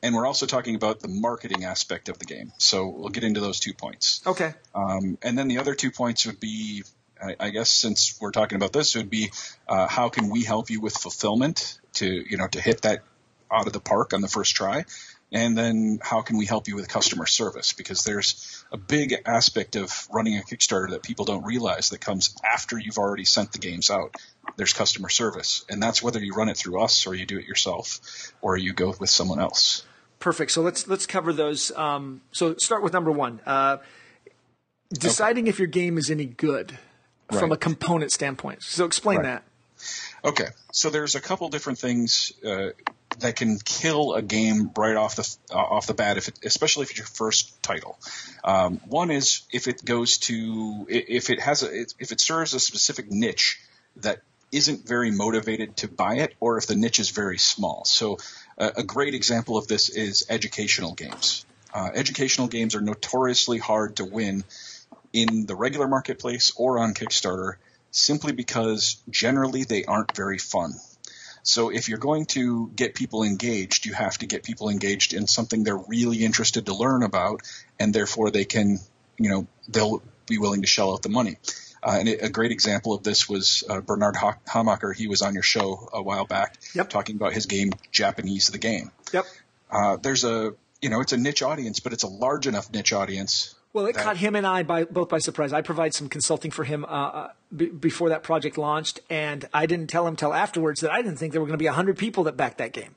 a, 0.02 0.06
and 0.06 0.14
we're 0.14 0.26
also 0.26 0.46
talking 0.46 0.75
about 0.75 1.00
the 1.00 1.08
marketing 1.08 1.64
aspect 1.64 2.08
of 2.08 2.18
the 2.18 2.25
game. 2.25 2.52
So 2.58 2.88
we'll 2.88 3.08
get 3.10 3.25
into 3.25 3.40
those 3.40 3.60
two 3.60 3.72
points. 3.75 4.20
Okay. 4.26 4.54
Um, 4.75 5.18
and 5.22 5.37
then 5.38 5.49
the 5.49 5.58
other 5.58 5.75
two 5.75 5.90
points 5.90 6.26
would 6.26 6.40
be, 6.40 6.82
I, 7.22 7.36
I 7.38 7.50
guess, 7.50 7.70
since 7.70 8.18
we're 8.20 8.30
talking 8.30 8.56
about 8.56 8.72
this, 8.72 8.94
it 8.94 8.98
would 8.98 9.10
be 9.10 9.30
uh, 9.68 9.86
how 9.88 10.08
can 10.08 10.30
we 10.30 10.42
help 10.42 10.70
you 10.70 10.80
with 10.80 10.94
fulfillment 10.94 11.78
to 11.94 12.06
you 12.06 12.36
know 12.36 12.46
to 12.48 12.60
hit 12.60 12.82
that 12.82 13.02
out 13.52 13.66
of 13.66 13.72
the 13.72 13.80
park 13.80 14.14
on 14.14 14.20
the 14.20 14.28
first 14.28 14.54
try, 14.54 14.84
and 15.32 15.56
then 15.56 15.98
how 16.02 16.22
can 16.22 16.36
we 16.38 16.46
help 16.46 16.68
you 16.68 16.76
with 16.76 16.88
customer 16.88 17.26
service 17.26 17.72
because 17.72 18.04
there's 18.04 18.64
a 18.72 18.76
big 18.76 19.14
aspect 19.26 19.76
of 19.76 20.08
running 20.12 20.38
a 20.38 20.40
Kickstarter 20.40 20.90
that 20.90 21.02
people 21.02 21.24
don't 21.24 21.44
realize 21.44 21.90
that 21.90 22.00
comes 22.00 22.34
after 22.44 22.78
you've 22.78 22.98
already 22.98 23.24
sent 23.24 23.52
the 23.52 23.58
games 23.58 23.90
out. 23.90 24.14
There's 24.56 24.72
customer 24.72 25.08
service, 25.08 25.64
and 25.68 25.82
that's 25.82 26.02
whether 26.02 26.22
you 26.22 26.34
run 26.34 26.48
it 26.48 26.56
through 26.56 26.80
us 26.80 27.06
or 27.06 27.14
you 27.14 27.26
do 27.26 27.38
it 27.38 27.46
yourself 27.46 28.32
or 28.40 28.56
you 28.56 28.72
go 28.72 28.94
with 28.98 29.10
someone 29.10 29.40
else. 29.40 29.84
Perfect. 30.18 30.50
So 30.50 30.62
let's 30.62 30.86
let's 30.86 31.06
cover 31.06 31.32
those. 31.32 31.72
Um, 31.72 32.20
so 32.32 32.56
start 32.56 32.82
with 32.82 32.92
number 32.92 33.10
one. 33.10 33.40
Uh, 33.46 33.78
deciding 34.92 35.46
if 35.46 35.58
your 35.58 35.68
game 35.68 35.96
is 35.96 36.10
any 36.10 36.26
good 36.26 36.78
from 37.38 37.52
a 37.52 37.56
component 37.56 38.12
standpoint. 38.12 38.62
So 38.62 38.84
explain 38.84 39.18
Right. 39.18 39.25
that. 39.25 39.42
Okay, 40.22 40.49
so 40.72 40.90
there's 40.90 41.14
a 41.14 41.20
couple 41.20 41.49
different 41.49 41.78
things 41.78 42.32
uh, 42.44 42.70
that 43.20 43.37
can 43.37 43.58
kill 43.58 44.12
a 44.14 44.20
game 44.22 44.70
right 44.76 44.96
off 44.96 45.16
the 45.16 45.37
uh, 45.50 45.56
off 45.56 45.87
the 45.87 45.94
bat, 45.94 46.18
if 46.18 46.28
it, 46.28 46.38
especially 46.44 46.82
if 46.82 46.90
it's 46.90 46.99
your 46.99 47.06
first 47.06 47.62
title. 47.62 47.99
Um, 48.44 48.80
one 48.87 49.10
is 49.10 49.42
if 49.50 49.68
it 49.68 49.82
goes 49.84 50.18
to 50.18 50.87
if 50.88 51.30
it 51.30 51.40
has 51.40 51.62
a 51.62 51.80
if 51.99 52.12
it 52.12 52.20
serves 52.20 52.52
a 52.52 52.60
specific 52.60 53.10
niche 53.10 53.58
that 53.96 54.20
isn't 54.52 54.87
very 54.87 55.10
motivated 55.10 55.76
to 55.78 55.88
buy 55.88 56.16
it, 56.16 56.34
or 56.40 56.58
if 56.58 56.66
the 56.66 56.75
niche 56.75 56.99
is 56.99 57.10
very 57.10 57.38
small. 57.38 57.84
So 57.84 58.18
uh, 58.58 58.70
a 58.76 58.82
great 58.82 59.14
example 59.14 59.56
of 59.56 59.66
this 59.68 59.88
is 59.88 60.26
educational 60.28 60.92
games. 60.92 61.46
Uh, 61.72 61.88
educational 61.94 62.49
games 62.49 62.75
are 62.75 62.80
notoriously 62.80 63.58
hard 63.58 63.96
to 63.96 64.04
win 64.04 64.44
in 65.12 65.46
the 65.46 65.56
regular 65.56 65.88
marketplace 65.88 66.52
or 66.56 66.78
on 66.78 66.94
Kickstarter 66.94 67.54
simply 67.90 68.32
because 68.32 69.02
generally 69.10 69.64
they 69.64 69.84
aren't 69.84 70.14
very 70.16 70.38
fun. 70.38 70.74
So 71.42 71.70
if 71.70 71.88
you're 71.88 71.98
going 71.98 72.26
to 72.26 72.70
get 72.74 72.94
people 72.94 73.22
engaged, 73.22 73.86
you 73.86 73.94
have 73.94 74.18
to 74.18 74.26
get 74.26 74.42
people 74.42 74.68
engaged 74.68 75.14
in 75.14 75.26
something 75.26 75.64
they're 75.64 75.76
really 75.76 76.24
interested 76.24 76.66
to 76.66 76.74
learn 76.74 77.02
about, 77.02 77.40
and 77.78 77.94
therefore 77.94 78.30
they 78.30 78.44
can, 78.44 78.78
you 79.18 79.30
know, 79.30 79.46
they'll 79.68 80.02
be 80.26 80.38
willing 80.38 80.60
to 80.60 80.66
shell 80.66 80.92
out 80.92 81.02
the 81.02 81.08
money. 81.08 81.38
Uh, 81.82 81.96
and 81.98 82.08
a 82.08 82.28
great 82.28 82.52
example 82.52 82.92
of 82.92 83.02
this 83.02 83.26
was 83.26 83.64
uh, 83.68 83.80
Bernard 83.80 84.14
Hamacher. 84.14 84.94
He 84.94 85.08
was 85.08 85.22
on 85.22 85.32
your 85.32 85.42
show 85.42 85.88
a 85.92 86.02
while 86.02 86.26
back, 86.26 86.58
yep. 86.74 86.90
talking 86.90 87.16
about 87.16 87.32
his 87.32 87.46
game 87.46 87.70
Japanese 87.90 88.48
the 88.48 88.58
Game. 88.58 88.90
Yep. 89.12 89.24
Uh, 89.70 89.96
there's 89.96 90.24
a, 90.24 90.54
you 90.82 90.90
know, 90.90 91.00
it's 91.00 91.14
a 91.14 91.16
niche 91.16 91.42
audience, 91.42 91.80
but 91.80 91.94
it's 91.94 92.02
a 92.02 92.08
large 92.08 92.46
enough 92.46 92.70
niche 92.70 92.92
audience 92.92 93.54
well, 93.72 93.86
it 93.86 93.96
caught 93.96 94.16
him 94.16 94.34
and 94.34 94.46
I 94.46 94.62
by, 94.62 94.84
both 94.84 95.08
by 95.08 95.18
surprise. 95.18 95.52
I 95.52 95.62
provide 95.62 95.94
some 95.94 96.08
consulting 96.08 96.50
for 96.50 96.64
him 96.64 96.84
uh, 96.84 96.88
uh, 96.88 97.28
b- 97.54 97.66
before 97.66 98.08
that 98.08 98.22
project 98.22 98.58
launched, 98.58 99.00
and 99.08 99.48
I 99.54 99.66
didn't 99.66 99.88
tell 99.88 100.06
him 100.06 100.16
till 100.16 100.34
afterwards 100.34 100.80
that 100.80 100.90
I 100.90 101.02
didn't 101.02 101.18
think 101.18 101.32
there 101.32 101.40
were 101.40 101.46
going 101.46 101.58
to 101.58 101.62
be 101.62 101.66
hundred 101.66 101.96
people 101.96 102.24
that 102.24 102.36
backed 102.36 102.58
that 102.58 102.72
game. 102.72 102.94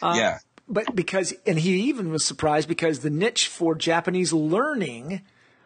Uh, 0.00 0.14
yeah, 0.16 0.38
but 0.68 0.94
because 0.94 1.34
and 1.46 1.58
he 1.58 1.80
even 1.82 2.10
was 2.10 2.24
surprised 2.24 2.68
because 2.68 3.00
the 3.00 3.10
niche 3.10 3.48
for 3.48 3.74
Japanese 3.74 4.32
learning 4.32 5.20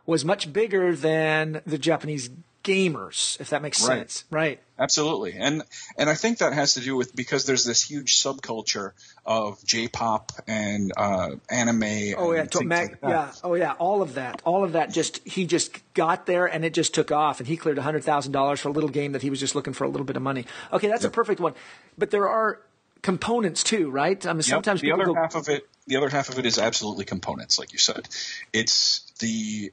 was 0.04 0.24
much 0.24 0.52
bigger 0.52 0.96
than 0.96 1.62
the 1.64 1.78
Japanese 1.78 2.30
gamers, 2.70 3.40
if 3.40 3.50
that 3.50 3.62
makes 3.62 3.82
right. 3.86 3.98
sense. 3.98 4.24
Right. 4.30 4.60
Absolutely. 4.78 5.34
And 5.34 5.62
and 5.98 6.08
I 6.08 6.14
think 6.14 6.38
that 6.38 6.52
has 6.52 6.74
to 6.74 6.80
do 6.80 6.96
with 6.96 7.14
because 7.14 7.44
there's 7.44 7.64
this 7.64 7.82
huge 7.82 8.22
subculture 8.22 8.92
of 9.26 9.62
J-pop 9.64 10.32
and 10.46 10.92
uh, 10.96 11.32
anime. 11.50 12.14
Oh 12.16 12.32
yeah, 12.32 12.44
to, 12.44 12.58
like 12.60 12.98
yeah. 13.02 13.32
Oh 13.42 13.54
yeah, 13.54 13.72
all 13.72 14.02
of 14.02 14.14
that. 14.14 14.40
All 14.44 14.64
of 14.64 14.72
that 14.72 14.92
just 14.92 15.26
he 15.26 15.44
just 15.46 15.78
got 15.94 16.26
there 16.26 16.46
and 16.46 16.64
it 16.64 16.72
just 16.72 16.94
took 16.94 17.10
off 17.10 17.40
and 17.40 17.48
he 17.48 17.56
cleared 17.56 17.76
$100,000 17.76 18.58
for 18.58 18.68
a 18.68 18.72
little 18.72 18.90
game 18.90 19.12
that 19.12 19.22
he 19.22 19.30
was 19.30 19.40
just 19.40 19.54
looking 19.54 19.72
for 19.72 19.84
a 19.84 19.88
little 19.88 20.06
bit 20.06 20.16
of 20.16 20.22
money. 20.22 20.46
Okay, 20.72 20.88
that's 20.88 21.02
yep. 21.02 21.12
a 21.12 21.14
perfect 21.14 21.40
one. 21.40 21.54
But 21.98 22.10
there 22.10 22.28
are 22.28 22.60
components 23.02 23.64
too, 23.64 23.90
right? 23.90 24.24
I 24.26 24.32
mean, 24.32 24.42
sometimes 24.42 24.82
yep. 24.82 24.96
the 24.96 25.02
other 25.02 25.06
go, 25.06 25.14
half 25.14 25.34
of 25.34 25.48
it, 25.48 25.68
the 25.86 25.96
other 25.96 26.08
half 26.08 26.28
of 26.28 26.38
it 26.38 26.46
is 26.46 26.58
absolutely 26.58 27.04
components, 27.04 27.58
like 27.58 27.72
you 27.72 27.78
said. 27.78 28.08
It's 28.52 29.10
the 29.18 29.72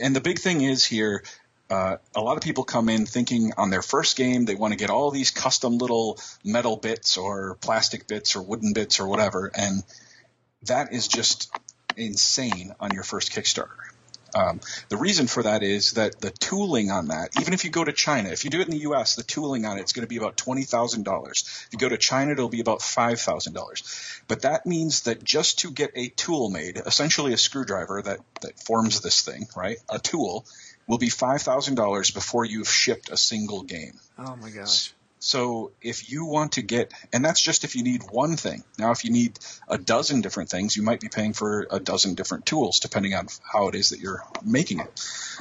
and 0.00 0.14
the 0.14 0.20
big 0.20 0.38
thing 0.38 0.60
is 0.62 0.84
here 0.84 1.24
uh, 1.72 1.96
a 2.14 2.20
lot 2.20 2.36
of 2.36 2.42
people 2.42 2.64
come 2.64 2.90
in 2.90 3.06
thinking 3.06 3.54
on 3.56 3.70
their 3.70 3.80
first 3.80 4.14
game 4.16 4.44
they 4.44 4.54
want 4.54 4.72
to 4.72 4.78
get 4.78 4.90
all 4.90 5.10
these 5.10 5.30
custom 5.30 5.78
little 5.78 6.20
metal 6.44 6.76
bits 6.76 7.16
or 7.16 7.56
plastic 7.62 8.06
bits 8.06 8.36
or 8.36 8.42
wooden 8.42 8.74
bits 8.74 9.00
or 9.00 9.08
whatever, 9.08 9.50
and 9.54 9.82
that 10.64 10.92
is 10.92 11.08
just 11.08 11.50
insane 11.96 12.74
on 12.78 12.92
your 12.92 13.02
first 13.02 13.32
Kickstarter. 13.32 13.70
Um, 14.34 14.60
the 14.90 14.96
reason 14.96 15.26
for 15.26 15.42
that 15.42 15.62
is 15.62 15.92
that 15.92 16.20
the 16.20 16.30
tooling 16.30 16.90
on 16.90 17.08
that, 17.08 17.30
even 17.40 17.54
if 17.54 17.64
you 17.64 17.70
go 17.70 17.84
to 17.84 17.92
China, 17.92 18.30
if 18.30 18.44
you 18.44 18.50
do 18.50 18.60
it 18.60 18.68
in 18.68 18.70
the 18.70 18.88
U.S., 18.88 19.14
the 19.14 19.22
tooling 19.22 19.64
on 19.64 19.78
it 19.78 19.84
is 19.84 19.92
going 19.92 20.04
to 20.04 20.08
be 20.08 20.16
about 20.16 20.36
twenty 20.36 20.64
thousand 20.64 21.04
dollars. 21.04 21.44
If 21.66 21.72
you 21.72 21.78
go 21.78 21.88
to 21.88 21.98
China, 21.98 22.32
it'll 22.32 22.48
be 22.48 22.60
about 22.60 22.82
five 22.82 23.20
thousand 23.20 23.54
dollars. 23.54 23.82
But 24.28 24.42
that 24.42 24.66
means 24.66 25.02
that 25.02 25.24
just 25.24 25.60
to 25.60 25.70
get 25.70 25.92
a 25.94 26.08
tool 26.08 26.50
made, 26.50 26.76
essentially 26.84 27.32
a 27.32 27.38
screwdriver 27.38 28.02
that 28.02 28.20
that 28.42 28.58
forms 28.60 29.00
this 29.00 29.22
thing, 29.22 29.46
right? 29.56 29.78
A 29.90 29.98
tool 29.98 30.46
will 30.86 30.98
be 30.98 31.08
$5,000 31.08 32.14
before 32.14 32.44
you've 32.44 32.68
shipped 32.68 33.10
a 33.10 33.16
single 33.16 33.62
game. 33.62 33.98
Oh 34.18 34.36
my 34.36 34.50
gosh. 34.50 34.92
So 35.22 35.70
if 35.80 36.10
you 36.10 36.24
want 36.24 36.52
to 36.52 36.62
get, 36.62 36.92
and 37.12 37.24
that's 37.24 37.40
just 37.40 37.62
if 37.62 37.76
you 37.76 37.84
need 37.84 38.02
one 38.10 38.36
thing. 38.36 38.64
Now, 38.76 38.90
if 38.90 39.04
you 39.04 39.12
need 39.12 39.38
a 39.68 39.78
dozen 39.78 40.20
different 40.20 40.50
things, 40.50 40.76
you 40.76 40.82
might 40.82 41.00
be 41.00 41.08
paying 41.08 41.32
for 41.32 41.68
a 41.70 41.78
dozen 41.78 42.16
different 42.16 42.44
tools, 42.44 42.80
depending 42.80 43.14
on 43.14 43.28
how 43.40 43.68
it 43.68 43.76
is 43.76 43.90
that 43.90 44.00
you're 44.00 44.24
making 44.44 44.80
it. 44.80 44.90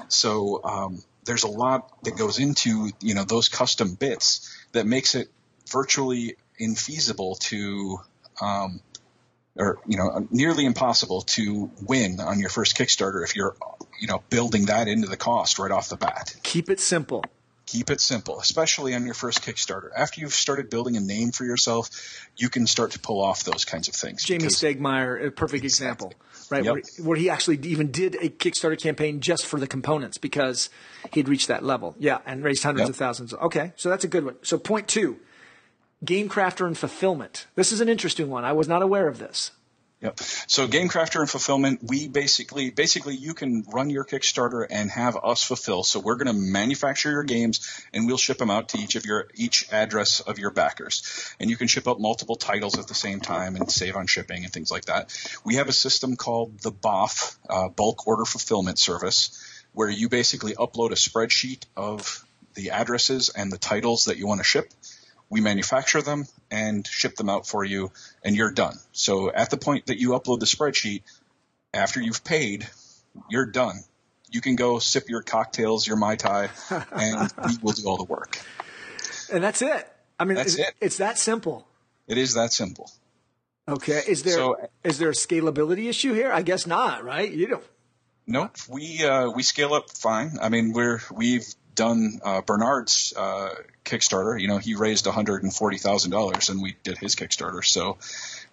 So 0.07 0.62
um, 0.63 1.01
there's 1.25 1.43
a 1.43 1.48
lot 1.48 2.03
that 2.03 2.15
goes 2.15 2.38
into 2.38 2.91
you 3.00 3.15
know 3.15 3.24
those 3.24 3.50
custom 3.50 3.95
bits 3.95 4.55
that 4.74 4.86
makes 4.86 5.15
it 5.15 5.29
virtually 5.71 6.36
infeasible 6.60 7.39
to 7.39 8.00
um, 8.39 8.81
or 9.55 9.79
you 9.86 9.98
know 9.98 10.27
nearly 10.31 10.65
impossible 10.65 11.22
to 11.22 11.70
win 11.81 12.20
on 12.20 12.39
your 12.39 12.50
first 12.50 12.77
Kickstarter 12.77 13.24
if 13.24 13.36
you're 13.36 13.55
you 14.00 14.08
know 14.08 14.24
building 14.29 14.65
that 14.65 14.88
into 14.88 15.08
the 15.08 15.17
cost 15.17 15.60
right 15.60 15.72
off 15.72 15.89
the 15.89 15.98
bat. 15.98 16.36
Keep 16.43 16.70
it 16.70 16.79
simple. 16.79 17.24
Keep 17.67 17.89
it 17.89 18.01
simple, 18.01 18.39
especially 18.39 18.96
on 18.96 19.05
your 19.05 19.13
first 19.13 19.43
Kickstarter. 19.43 19.89
After 19.96 20.20
you've 20.20 20.34
started 20.34 20.70
building 20.70 20.98
a 20.98 21.00
name 21.00 21.31
for 21.31 21.46
yourself, 21.46 21.89
you 22.36 22.50
can 22.50 22.67
start 22.67 22.91
to 22.91 23.00
pull 23.00 23.22
off 23.22 23.46
those 23.46 23.63
kinds 23.63 23.88
of 23.88 23.93
things. 23.96 24.25
Jamey 24.25 24.48
Stegmaier, 24.48 25.27
a 25.27 25.31
perfect 25.31 25.63
exactly. 25.63 26.08
example, 26.08 26.13
right? 26.50 26.65
Yep. 26.65 26.74
Where, 26.74 27.05
where, 27.08 27.17
he 27.17 27.29
actually 27.29 27.60
even 27.63 27.89
did 27.91 28.15
a 28.15 28.27
Kickstarter 28.27 28.77
campaign 28.77 29.22
just 29.22 29.46
for 29.46 29.58
the 29.58 29.67
components 29.67 30.17
because 30.17 30.70
he'd 31.13 31.29
reached 31.29 31.48
that 31.48 31.63
level. 31.63 31.96
Yeah, 31.98 32.17
and 32.25 32.43
raised 32.43 32.63
hundreds 32.63 32.88
yep. 32.88 32.89
of 32.89 32.96
thousands. 32.98 33.34
Okay, 33.36 33.72
so 33.77 33.89
that's 33.89 34.03
a 34.03 34.10
good 34.10 34.25
one. 34.25 34.36
So 34.41 34.58
point 34.58 34.89
two 34.89 35.20
Game 36.03 36.29
Crafter 36.29 36.65
and 36.65 36.77
Fulfillment. 36.77 37.48
This 37.55 37.72
is 37.72 37.81
an 37.81 37.89
interesting 37.89 38.29
one. 38.29 38.43
I 38.43 38.53
was 38.53 38.67
not 38.67 38.81
aware 38.81 39.08
of 39.08 39.20
this. 39.20 39.51
Yep. 40.01 40.20
So 40.48 40.67
Game 40.67 40.89
Crafter 40.89 41.20
and 41.20 41.29
Fulfillment, 41.29 41.81
we 41.84 42.08
basically, 42.08 42.72
basically 42.72 43.15
you 43.15 43.36
can 43.36 43.63
run 43.72 43.91
your 43.91 44.03
Kickstarter 44.03 44.65
and 44.67 44.89
have 44.89 45.15
us 45.15 45.43
fulfill. 45.43 45.84
So 45.84 46.00
we're 46.00 46.15
going 46.15 46.36
to 46.36 46.41
manufacture 46.41 47.12
your 47.12 47.24
games 47.24 47.86
and 47.93 48.08
we'll 48.08 48.17
ship 48.17 48.39
them 48.39 48.50
out 48.50 48.70
to 48.70 48.79
each 48.79 48.96
of 48.96 49.05
your, 49.05 49.27
each 49.36 49.72
address 49.72 50.20
of 50.20 50.39
your 50.39 50.50
backers. 50.50 51.36
And 51.39 51.51
you 51.51 51.55
can 51.55 51.67
ship 51.67 51.88
out 51.88 52.00
multiple 52.00 52.36
titles 52.36 52.79
at 52.79 52.88
the 52.88 52.96
same 52.96 53.20
time 53.20 53.55
and 53.55 53.72
save 53.72 53.96
on 53.96 54.08
shipping 54.08 54.43
and 54.43 54.51
things 54.51 54.72
like 54.72 54.86
that. 54.86 55.15
We 55.46 55.55
have 55.55 55.70
a 55.70 55.74
system 55.74 56.15
called 56.15 56.60
the 56.62 56.72
BOF, 56.72 57.38
uh, 57.48 57.70
Bulk 57.70 58.08
Order 58.08 58.25
Fulfillment 58.25 58.79
Service, 58.79 59.39
where 59.74 59.89
you 59.89 60.10
basically 60.10 60.53
upload 60.53 60.89
a 60.91 60.96
spreadsheet 60.96 61.65
of 61.77 62.25
the 62.55 62.72
addresses 62.72 63.29
and 63.29 63.51
the 63.51 63.60
titles 63.60 64.05
that 64.05 64.17
you 64.17 64.25
want 64.25 64.39
to 64.39 64.43
ship 64.43 64.72
we 65.31 65.39
manufacture 65.39 66.01
them 66.01 66.25
and 66.51 66.85
ship 66.85 67.15
them 67.15 67.29
out 67.29 67.47
for 67.47 67.63
you, 67.63 67.91
and 68.23 68.35
you're 68.35 68.51
done. 68.51 68.77
So 68.91 69.31
at 69.31 69.50
the 69.50 69.57
point 69.57 69.85
that 69.85 69.97
you 69.97 70.09
upload 70.09 70.41
the 70.41 70.45
spreadsheet, 70.45 71.03
after 71.73 72.01
you've 72.01 72.23
paid, 72.25 72.67
you're 73.29 73.45
done. 73.45 73.77
You 74.29 74.41
can 74.41 74.57
go 74.57 74.79
sip 74.79 75.09
your 75.09 75.21
cocktails, 75.21 75.88
your 75.88 75.95
mai 75.95 76.17
tai, 76.17 76.50
and 76.91 77.33
we 77.47 77.57
will 77.61 77.71
do 77.71 77.88
all 77.88 77.97
the 77.97 78.03
work. 78.03 78.39
And 79.31 79.41
that's 79.41 79.61
it. 79.61 79.88
I 80.19 80.25
mean, 80.25 80.35
that's 80.35 80.55
it's, 80.55 80.67
it. 80.67 80.75
It's 80.81 80.97
that 80.97 81.17
simple. 81.17 81.65
It 82.07 82.17
is 82.17 82.33
that 82.33 82.51
simple. 82.51 82.91
Okay. 83.69 84.01
Is 84.07 84.23
there 84.23 84.33
so, 84.33 84.57
is 84.83 84.97
there 84.97 85.09
a 85.09 85.13
scalability 85.13 85.88
issue 85.88 86.13
here? 86.13 86.31
I 86.31 86.41
guess 86.41 86.67
not, 86.67 87.05
right? 87.05 87.31
You 87.31 87.47
don't. 87.47 87.63
No, 88.27 88.50
we 88.69 89.03
uh, 89.03 89.29
we 89.29 89.43
scale 89.43 89.73
up 89.73 89.89
fine. 89.89 90.38
I 90.41 90.50
mean, 90.50 90.73
we're 90.73 91.00
we've 91.11 91.45
done 91.81 92.21
uh, 92.23 92.41
Bernard's 92.41 93.13
uh, 93.17 93.55
Kickstarter. 93.83 94.39
You 94.39 94.47
know, 94.47 94.59
he 94.59 94.75
raised 94.75 95.07
one 95.07 95.15
hundred 95.15 95.41
and 95.43 95.53
forty 95.53 95.77
thousand 95.77 96.11
dollars, 96.11 96.50
and 96.50 96.61
we 96.61 96.75
did 96.83 96.97
his 97.00 97.15
Kickstarter. 97.15 97.65
So, 97.65 97.97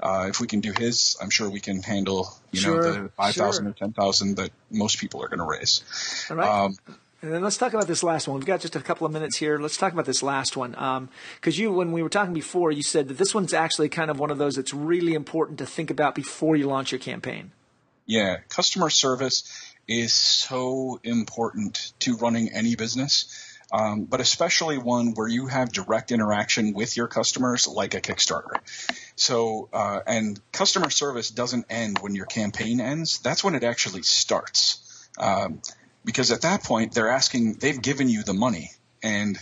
uh, 0.00 0.26
if 0.28 0.40
we 0.40 0.46
can 0.46 0.60
do 0.60 0.72
his, 0.72 1.16
I'm 1.20 1.28
sure 1.30 1.50
we 1.50 1.60
can 1.60 1.82
handle 1.82 2.28
you 2.52 2.60
sure, 2.60 2.82
know 2.82 3.02
the 3.04 3.08
five 3.10 3.34
thousand 3.34 3.64
sure. 3.64 3.70
or 3.70 3.74
ten 3.74 3.92
thousand 3.92 4.36
that 4.36 4.50
most 4.70 4.98
people 4.98 5.22
are 5.22 5.28
going 5.28 5.40
to 5.40 5.44
raise. 5.44 5.82
All 6.30 6.36
right. 6.36 6.48
Um, 6.48 6.76
and 7.20 7.32
then 7.32 7.42
let's 7.42 7.56
talk 7.56 7.74
about 7.74 7.88
this 7.88 8.02
last 8.02 8.28
one. 8.28 8.38
We've 8.38 8.46
got 8.46 8.60
just 8.60 8.76
a 8.76 8.80
couple 8.80 9.04
of 9.04 9.12
minutes 9.12 9.36
here. 9.36 9.58
Let's 9.58 9.76
talk 9.76 9.92
about 9.92 10.06
this 10.06 10.22
last 10.22 10.56
one. 10.56 10.70
Because 10.70 11.58
um, 11.58 11.62
you, 11.62 11.72
when 11.72 11.90
we 11.90 12.00
were 12.00 12.08
talking 12.08 12.32
before, 12.32 12.70
you 12.70 12.84
said 12.84 13.08
that 13.08 13.18
this 13.18 13.34
one's 13.34 13.52
actually 13.52 13.88
kind 13.88 14.08
of 14.08 14.20
one 14.20 14.30
of 14.30 14.38
those 14.38 14.54
that's 14.54 14.72
really 14.72 15.14
important 15.14 15.58
to 15.58 15.66
think 15.66 15.90
about 15.90 16.14
before 16.14 16.54
you 16.54 16.68
launch 16.68 16.92
your 16.92 17.00
campaign. 17.00 17.50
Yeah, 18.06 18.36
customer 18.48 18.88
service 18.88 19.67
is 19.88 20.12
so 20.12 21.00
important 21.02 21.92
to 22.00 22.16
running 22.16 22.50
any 22.52 22.76
business. 22.76 23.44
Um, 23.70 24.04
but 24.04 24.20
especially 24.20 24.78
one 24.78 25.12
where 25.12 25.28
you 25.28 25.46
have 25.46 25.72
direct 25.72 26.10
interaction 26.10 26.72
with 26.72 26.96
your 26.96 27.06
customers, 27.06 27.66
like 27.66 27.94
a 27.94 28.00
Kickstarter. 28.00 28.60
So, 29.16 29.68
uh, 29.72 30.00
and 30.06 30.40
customer 30.52 30.88
service 30.88 31.30
doesn't 31.30 31.66
end 31.68 31.98
when 31.98 32.14
your 32.14 32.24
campaign 32.24 32.80
ends. 32.80 33.18
That's 33.18 33.44
when 33.44 33.54
it 33.54 33.64
actually 33.64 34.04
starts. 34.04 35.08
Um, 35.18 35.60
because 36.04 36.30
at 36.30 36.42
that 36.42 36.64
point, 36.64 36.94
they're 36.94 37.10
asking, 37.10 37.54
they've 37.54 37.80
given 37.80 38.08
you 38.08 38.22
the 38.22 38.32
money, 38.32 38.70
and 39.02 39.36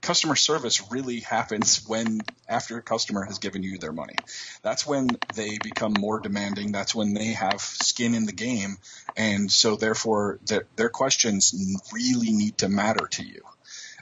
customer 0.00 0.36
service 0.36 0.90
really 0.90 1.20
happens 1.20 1.86
when 1.86 2.20
after 2.48 2.78
a 2.78 2.82
customer 2.82 3.24
has 3.24 3.38
given 3.38 3.62
you 3.62 3.78
their 3.78 3.92
money. 3.92 4.14
That's 4.62 4.86
when 4.86 5.08
they 5.36 5.58
become 5.58 5.92
more 5.92 6.20
demanding. 6.20 6.72
That's 6.72 6.94
when 6.94 7.14
they 7.14 7.32
have 7.32 7.60
skin 7.60 8.14
in 8.14 8.26
the 8.26 8.32
game. 8.32 8.78
And 9.16 9.50
so 9.50 9.76
therefore 9.76 10.38
their, 10.46 10.66
their 10.76 10.88
questions 10.88 11.54
really 11.92 12.32
need 12.32 12.58
to 12.58 12.68
matter 12.68 13.06
to 13.06 13.24
you. 13.24 13.42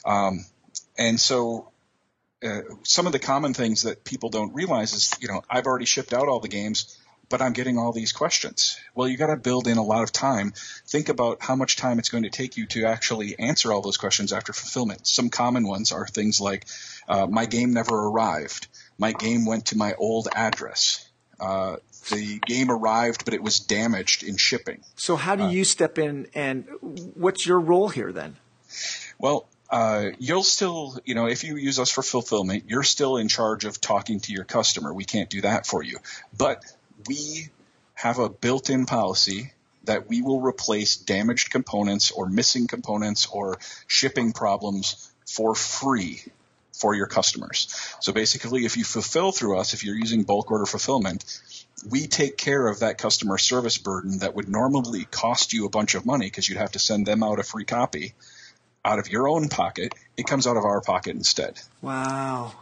Um, 0.04 0.44
and 0.96 1.20
so 1.20 1.70
uh, 2.42 2.60
some 2.84 3.06
of 3.06 3.12
the 3.12 3.18
common 3.18 3.52
things 3.54 3.82
that 3.82 4.04
people 4.04 4.28
don't 4.28 4.54
realize 4.54 4.92
is, 4.92 5.12
you 5.20 5.28
know, 5.28 5.42
I've 5.50 5.66
already 5.66 5.86
shipped 5.86 6.12
out 6.12 6.28
all 6.28 6.40
the 6.40 6.48
games, 6.48 6.96
but 7.28 7.42
I'm 7.42 7.52
getting 7.52 7.78
all 7.78 7.92
these 7.92 8.12
questions. 8.12 8.78
Well, 8.94 9.08
you 9.08 9.16
got 9.16 9.28
to 9.28 9.36
build 9.36 9.66
in 9.66 9.78
a 9.78 9.82
lot 9.82 10.02
of 10.02 10.12
time. 10.12 10.52
Think 10.86 11.08
about 11.08 11.42
how 11.42 11.56
much 11.56 11.76
time 11.76 11.98
it's 11.98 12.08
going 12.08 12.24
to 12.24 12.30
take 12.30 12.56
you 12.56 12.66
to 12.68 12.86
actually 12.86 13.38
answer 13.38 13.72
all 13.72 13.82
those 13.82 13.96
questions 13.96 14.32
after 14.32 14.52
fulfillment. 14.52 15.06
Some 15.06 15.30
common 15.30 15.66
ones 15.66 15.92
are 15.92 16.06
things 16.06 16.40
like, 16.40 16.66
uh, 17.08 17.26
my 17.26 17.46
game 17.46 17.72
never 17.72 17.94
arrived. 17.94 18.68
My 18.98 19.12
game 19.12 19.44
went 19.44 19.66
to 19.66 19.76
my 19.76 19.94
old 19.94 20.28
address. 20.34 21.08
Uh, 21.40 21.76
the 22.10 22.40
game 22.46 22.70
arrived, 22.70 23.24
but 23.24 23.34
it 23.34 23.42
was 23.42 23.60
damaged 23.60 24.22
in 24.22 24.36
shipping. 24.36 24.82
So 24.96 25.16
how 25.16 25.36
do 25.36 25.50
you 25.50 25.64
step 25.64 25.98
in 25.98 26.26
and 26.34 26.66
what's 27.14 27.46
your 27.46 27.60
role 27.60 27.88
here 27.88 28.12
then? 28.12 28.36
Well, 29.18 29.46
uh, 29.70 30.10
you'll 30.18 30.42
still, 30.42 30.98
you 31.04 31.14
know, 31.14 31.26
if 31.26 31.44
you 31.44 31.56
use 31.56 31.78
us 31.78 31.90
for 31.90 32.02
fulfillment, 32.02 32.64
you're 32.68 32.82
still 32.82 33.18
in 33.18 33.28
charge 33.28 33.64
of 33.64 33.80
talking 33.80 34.20
to 34.20 34.32
your 34.32 34.44
customer. 34.44 34.94
We 34.94 35.04
can't 35.04 35.28
do 35.28 35.42
that 35.42 35.66
for 35.66 35.82
you. 35.82 35.98
But 36.36 36.64
we 37.06 37.48
have 37.94 38.18
a 38.18 38.28
built 38.28 38.70
in 38.70 38.86
policy 38.86 39.52
that 39.84 40.08
we 40.08 40.22
will 40.22 40.40
replace 40.40 40.96
damaged 40.96 41.50
components 41.50 42.10
or 42.10 42.28
missing 42.28 42.66
components 42.66 43.26
or 43.26 43.58
shipping 43.86 44.32
problems 44.32 45.10
for 45.26 45.54
free 45.54 46.22
for 46.72 46.94
your 46.94 47.06
customers. 47.06 47.96
So 48.00 48.12
basically, 48.12 48.64
if 48.64 48.76
you 48.76 48.84
fulfill 48.84 49.32
through 49.32 49.58
us, 49.58 49.74
if 49.74 49.84
you're 49.84 49.96
using 49.96 50.22
bulk 50.22 50.50
order 50.50 50.66
fulfillment, 50.66 51.24
we 51.88 52.06
take 52.06 52.36
care 52.36 52.68
of 52.68 52.80
that 52.80 52.98
customer 52.98 53.38
service 53.38 53.78
burden 53.78 54.18
that 54.18 54.34
would 54.34 54.48
normally 54.48 55.04
cost 55.04 55.52
you 55.52 55.66
a 55.66 55.70
bunch 55.70 55.94
of 55.94 56.06
money 56.06 56.26
because 56.26 56.48
you'd 56.48 56.58
have 56.58 56.72
to 56.72 56.78
send 56.78 57.06
them 57.06 57.22
out 57.22 57.40
a 57.40 57.42
free 57.42 57.64
copy 57.64 58.14
out 58.84 58.98
of 58.98 59.08
your 59.08 59.28
own 59.28 59.48
pocket. 59.48 59.94
It 60.16 60.26
comes 60.26 60.46
out 60.46 60.56
of 60.56 60.64
our 60.64 60.80
pocket 60.80 61.16
instead. 61.16 61.60
Wow. 61.82 62.52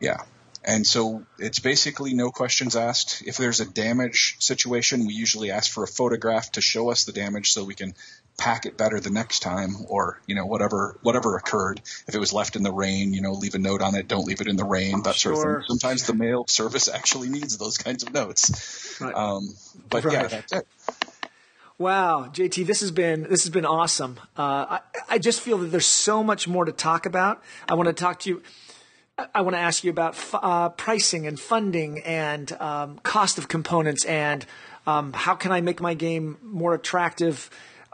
Yeah. 0.00 0.18
And 0.64 0.86
so 0.86 1.26
it's 1.38 1.58
basically 1.58 2.14
no 2.14 2.30
questions 2.30 2.74
asked. 2.74 3.22
If 3.26 3.36
there's 3.36 3.60
a 3.60 3.66
damage 3.66 4.36
situation, 4.38 5.06
we 5.06 5.12
usually 5.12 5.50
ask 5.50 5.70
for 5.70 5.84
a 5.84 5.86
photograph 5.86 6.52
to 6.52 6.62
show 6.62 6.90
us 6.90 7.04
the 7.04 7.12
damage 7.12 7.52
so 7.52 7.64
we 7.64 7.74
can 7.74 7.94
pack 8.38 8.64
it 8.64 8.76
better 8.76 8.98
the 8.98 9.10
next 9.10 9.40
time 9.40 9.76
or, 9.88 10.20
you 10.26 10.34
know, 10.34 10.46
whatever 10.46 10.98
whatever 11.02 11.36
occurred. 11.36 11.82
If 12.08 12.14
it 12.14 12.18
was 12.18 12.32
left 12.32 12.56
in 12.56 12.62
the 12.62 12.72
rain, 12.72 13.12
you 13.12 13.20
know, 13.20 13.32
leave 13.32 13.54
a 13.54 13.58
note 13.58 13.82
on 13.82 13.94
it, 13.94 14.08
don't 14.08 14.24
leave 14.26 14.40
it 14.40 14.46
in 14.46 14.56
the 14.56 14.64
rain, 14.64 15.02
that 15.02 15.14
sure. 15.14 15.36
sort 15.36 15.56
of 15.56 15.62
thing. 15.62 15.78
Sometimes 15.78 16.06
the 16.06 16.14
mail 16.14 16.46
service 16.48 16.88
actually 16.88 17.28
needs 17.28 17.58
those 17.58 17.76
kinds 17.76 18.02
of 18.02 18.14
notes. 18.14 18.98
Right. 19.00 19.14
Um, 19.14 19.54
but 19.90 20.04
right. 20.04 20.14
yeah, 20.14 20.26
that's 20.28 20.52
it. 20.52 20.66
Wow, 21.76 22.30
JT, 22.32 22.66
this 22.66 22.80
has 22.80 22.92
been 22.92 23.24
this 23.24 23.42
has 23.42 23.50
been 23.50 23.66
awesome. 23.66 24.20
Uh, 24.38 24.78
I, 24.78 24.80
I 25.10 25.18
just 25.18 25.40
feel 25.40 25.58
that 25.58 25.66
there's 25.66 25.86
so 25.86 26.22
much 26.22 26.46
more 26.46 26.64
to 26.64 26.72
talk 26.72 27.04
about. 27.04 27.42
I 27.68 27.74
want 27.74 27.88
to 27.88 27.92
talk 27.92 28.20
to 28.20 28.30
you. 28.30 28.42
I 29.16 29.42
want 29.42 29.54
to 29.54 29.60
ask 29.60 29.84
you 29.84 29.90
about 29.90 30.16
uh, 30.32 30.70
pricing 30.70 31.26
and 31.26 31.38
funding 31.38 32.00
and 32.00 32.50
um, 32.60 32.98
cost 33.00 33.38
of 33.38 33.46
components 33.46 34.04
and 34.04 34.44
um, 34.86 35.12
how 35.12 35.34
can 35.34 35.52
I 35.52 35.60
make 35.60 35.80
my 35.80 35.94
game 35.94 36.36
more 36.42 36.74
attractive? 36.74 37.48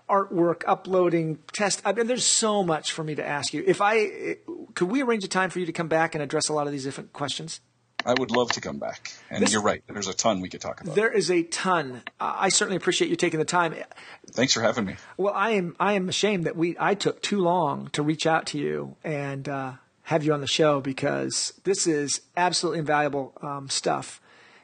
Artwork, 0.09 0.63
uploading, 0.67 1.39
test. 1.53 1.83
I 1.85 1.93
mean, 1.93 2.09
there's 2.09 2.25
so 2.25 2.65
much 2.65 2.91
for 2.91 3.05
me 3.05 3.15
to 3.15 3.25
ask 3.25 3.55
you. 3.55 3.63
If 3.65 3.81
I 3.81 4.39
could, 4.75 4.91
we 4.91 5.03
arrange 5.03 5.23
a 5.23 5.29
time 5.29 5.51
for 5.51 5.61
you 5.61 5.67
to 5.67 5.73
come 5.73 5.87
back 5.87 6.17
and 6.17 6.23
address 6.23 6.49
a 6.49 6.53
lot 6.53 6.67
of 6.67 6.73
these 6.73 6.83
different 6.83 7.13
questions. 7.13 7.61
I 8.05 8.15
would 8.15 8.31
love 8.31 8.51
to 8.53 8.61
come 8.61 8.79
back. 8.79 9.13
And 9.31 9.43
this, 9.43 9.53
you're 9.53 9.63
right. 9.63 9.85
There's 9.87 10.09
a 10.09 10.15
ton 10.15 10.41
we 10.41 10.49
could 10.49 10.61
talk 10.61 10.81
about. 10.81 10.97
There 10.97 11.13
is 11.13 11.31
a 11.31 11.45
ton. 11.45 12.03
I 12.19 12.49
certainly 12.49 12.77
appreciate 12.77 13.09
you 13.09 13.15
taking 13.15 13.39
the 13.39 13.45
time. 13.45 13.75
Thanks 14.33 14.55
for 14.55 14.63
having 14.63 14.87
me. 14.87 14.97
Well, 15.17 15.35
I 15.35 15.51
am 15.51 15.77
I 15.79 15.93
am 15.93 16.09
ashamed 16.09 16.45
that 16.45 16.57
we 16.57 16.77
I 16.81 16.95
took 16.95 17.23
too 17.23 17.39
long 17.39 17.89
to 17.91 18.03
reach 18.03 18.27
out 18.27 18.47
to 18.47 18.59
you 18.59 18.97
and 19.05 19.49
uh, 19.49 19.73
have 20.11 20.25
you 20.25 20.33
on 20.33 20.41
the 20.41 20.47
show 20.47 20.81
because 20.81 21.53
this 21.65 21.87
is 21.87 22.21
absolutely 22.37 22.81
invaluable 22.81 23.33
um, 23.43 23.69
stuff. 23.69 24.21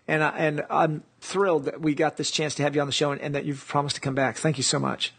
And 0.09 0.23
I, 0.23 0.29
and 0.31 0.67
I'm 0.69 1.05
thrilled 1.21 1.65
that 1.65 1.81
we 1.81 1.95
got 1.95 2.17
this 2.17 2.31
chance 2.31 2.55
to 2.57 2.63
have 2.65 2.75
you 2.75 2.81
on 2.81 2.89
the 2.89 2.93
show 2.93 3.13
and, 3.13 3.21
and 3.21 3.35
that 3.35 3.45
you've 3.45 3.67
promised 3.67 3.95
to 3.95 4.01
come 4.01 4.15
back. 4.15 4.37
Thank 4.37 4.57
you 4.59 4.65
so 4.65 4.79
much 4.79 5.13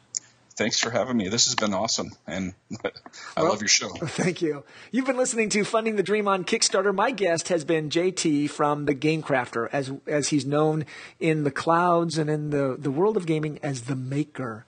thanks 0.57 0.79
for 0.79 0.89
having 0.89 1.15
me. 1.15 1.29
This 1.29 1.45
has 1.45 1.55
been 1.55 1.73
awesome, 1.73 2.11
and 2.25 2.53
I 2.83 3.43
well, 3.43 3.51
love 3.51 3.61
your 3.61 3.67
show. 3.67 3.89
Thank 3.89 4.41
you. 4.41 4.63
You've 4.91 5.05
been 5.05 5.17
listening 5.17 5.49
to 5.49 5.63
Funding 5.63 5.95
the 5.95 6.03
Dream 6.03 6.27
on 6.27 6.43
Kickstarter. 6.43 6.93
My 6.93 7.11
guest 7.11 7.49
has 7.49 7.63
been 7.63 7.89
JT 7.89 8.49
from 8.49 8.85
the 8.85 8.93
Game 8.93 9.21
Crafter, 9.21 9.69
as 9.71 9.93
as 10.07 10.29
he's 10.29 10.45
known 10.45 10.85
in 11.19 11.43
the 11.43 11.51
clouds 11.51 12.17
and 12.17 12.29
in 12.29 12.49
the 12.49 12.75
the 12.77 12.91
world 12.91 13.15
of 13.15 13.25
gaming 13.25 13.59
as 13.63 13.83
the 13.83 13.95
Maker. 13.95 14.65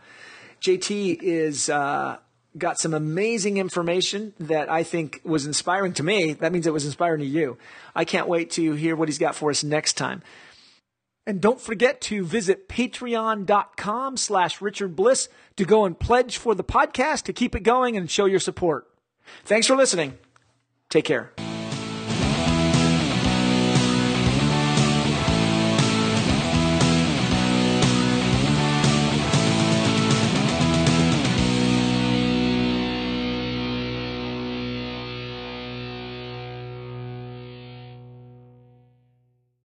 JT 0.62 1.22
is. 1.22 1.70
Uh, 1.70 2.20
got 2.60 2.80
some 2.80 2.94
amazing 2.94 3.58
information 3.58 4.34
that 4.40 4.70
I 4.70 4.84
think 4.84 5.22
was 5.24 5.46
inspiring 5.46 5.94
to 5.94 6.04
me. 6.04 6.34
That 6.34 6.52
means 6.52 6.68
it 6.68 6.74
was 6.74 6.86
inspiring 6.86 7.22
to 7.22 7.26
you. 7.26 7.58
I 7.96 8.06
can't 8.06 8.28
wait 8.28 8.52
to 8.52 8.74
hear 8.74 8.96
what 8.96 9.08
he's 9.08 9.18
got 9.18 9.36
for 9.36 9.50
us 9.50 9.64
next 9.64 9.94
time. 9.94 10.22
And 11.26 11.42
don't 11.42 11.62
forget 11.62 12.02
to 12.02 12.26
visit 12.26 12.68
patreon.com 12.68 14.18
slash 14.18 14.62
Richard 14.62 14.96
Bliss 14.96 15.30
to 15.58 15.66
go 15.66 15.86
and 15.86 16.00
pledge 16.00 16.38
for 16.38 16.56
the 16.56 16.64
podcast 16.64 17.24
to 17.24 17.34
keep 17.34 17.56
it 17.56 17.64
going 17.64 17.96
and 17.96 18.10
show 18.10 18.26
your 18.26 18.40
support. 18.40 18.88
Thanks 19.46 19.68
for 19.68 19.76
listening. 19.76 20.18
Take 20.90 21.06
care. 21.06 21.49